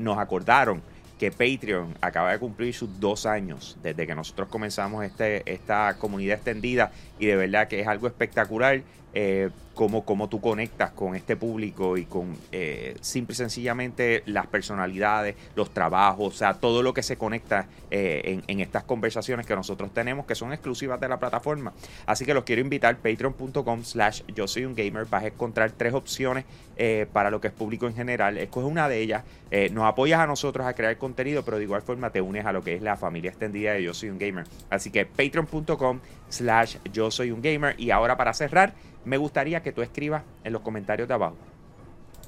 nos 0.00 0.18
acordaron 0.18 0.82
que 1.18 1.30
Patreon 1.32 1.94
acaba 2.00 2.32
de 2.32 2.38
cumplir 2.38 2.72
sus 2.72 3.00
dos 3.00 3.26
años 3.26 3.76
desde 3.82 4.06
que 4.06 4.14
nosotros 4.14 4.48
comenzamos 4.48 5.04
este, 5.04 5.42
esta 5.50 5.96
comunidad 5.98 6.36
extendida 6.36 6.92
y 7.18 7.26
de 7.26 7.36
verdad 7.36 7.68
que 7.68 7.80
es 7.80 7.86
algo 7.86 8.06
espectacular 8.06 8.82
eh, 9.14 9.50
cómo, 9.78 10.04
cómo 10.04 10.28
tú 10.28 10.40
conectas 10.40 10.90
con 10.90 11.14
este 11.14 11.36
público 11.36 11.96
y 11.96 12.04
con 12.04 12.36
eh, 12.50 12.96
simple 13.00 13.34
y 13.34 13.36
sencillamente 13.36 14.24
las 14.26 14.48
personalidades, 14.48 15.36
los 15.54 15.70
trabajos, 15.70 16.34
o 16.34 16.36
sea, 16.36 16.54
todo 16.54 16.82
lo 16.82 16.92
que 16.92 17.04
se 17.04 17.16
conecta 17.16 17.68
eh, 17.92 18.42
en, 18.48 18.58
estas 18.58 18.82
conversaciones 18.82 19.46
que 19.46 19.54
nosotros 19.54 19.94
tenemos 19.94 20.26
que 20.26 20.34
son 20.34 20.52
exclusivas 20.52 20.98
de 20.98 21.08
la 21.08 21.20
plataforma. 21.20 21.74
Así 22.06 22.24
que 22.24 22.34
los 22.34 22.42
quiero 22.42 22.60
invitar, 22.60 22.96
patreon.com 22.96 23.84
slash 23.84 24.22
yo 24.34 24.48
soy 24.48 24.64
un 24.64 24.74
gamer, 24.74 25.06
vas 25.06 25.22
a 25.22 25.28
encontrar 25.28 25.70
tres 25.70 25.94
opciones 25.94 26.44
eh, 26.76 27.06
para 27.12 27.30
lo 27.30 27.40
que 27.40 27.46
es 27.46 27.54
público 27.54 27.86
en 27.86 27.94
general. 27.94 28.36
Escoge 28.36 28.66
una 28.66 28.88
de 28.88 29.00
ellas, 29.00 29.22
nos 29.70 29.84
apoyas 29.84 30.18
a 30.18 30.26
nosotros 30.26 30.66
a 30.66 30.74
crear 30.74 30.98
contenido, 30.98 31.44
pero 31.44 31.56
de 31.56 31.62
igual 31.62 31.82
forma 31.82 32.10
te 32.10 32.20
unes 32.20 32.44
a 32.44 32.52
lo 32.52 32.62
que 32.62 32.74
es 32.74 32.82
la 32.82 32.96
familia 32.96 33.30
extendida 33.30 33.74
de 33.74 33.84
Yo 33.84 33.94
Soy 33.94 34.10
un 34.10 34.18
Gamer. 34.18 34.44
Así 34.70 34.90
que 34.90 35.06
patreon.com 35.06 36.00
slash 36.28 36.76
yo 36.92 37.07
soy 37.10 37.30
un 37.30 37.42
gamer. 37.42 37.74
Y 37.78 37.90
ahora 37.90 38.16
para 38.16 38.32
cerrar, 38.32 38.74
me 39.04 39.16
gustaría 39.16 39.62
que 39.62 39.72
tú 39.72 39.82
escribas 39.82 40.22
en 40.44 40.52
los 40.52 40.62
comentarios 40.62 41.08
de 41.08 41.14
abajo 41.14 41.36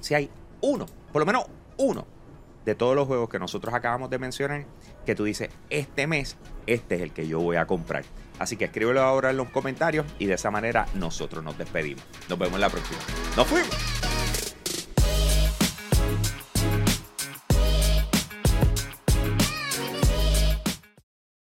si 0.00 0.14
hay 0.14 0.30
uno, 0.60 0.86
por 1.12 1.20
lo 1.20 1.26
menos 1.26 1.44
uno, 1.76 2.06
de 2.64 2.74
todos 2.74 2.94
los 2.94 3.06
juegos 3.06 3.28
que 3.28 3.38
nosotros 3.38 3.72
acabamos 3.72 4.10
de 4.10 4.18
mencionar, 4.18 4.64
que 5.06 5.14
tú 5.14 5.24
dices, 5.24 5.50
este 5.70 6.06
mes, 6.06 6.36
este 6.66 6.96
es 6.96 7.02
el 7.02 7.12
que 7.12 7.26
yo 7.26 7.40
voy 7.40 7.56
a 7.56 7.66
comprar. 7.66 8.04
Así 8.38 8.56
que 8.56 8.66
escríbelo 8.66 9.02
ahora 9.02 9.30
en 9.30 9.36
los 9.36 9.48
comentarios 9.50 10.06
y 10.18 10.26
de 10.26 10.34
esa 10.34 10.50
manera 10.50 10.86
nosotros 10.94 11.44
nos 11.44 11.56
despedimos. 11.56 12.04
Nos 12.28 12.38
vemos 12.38 12.58
la 12.58 12.68
próxima. 12.68 12.98
¡Nos 13.36 13.46
fuimos! 13.46 14.09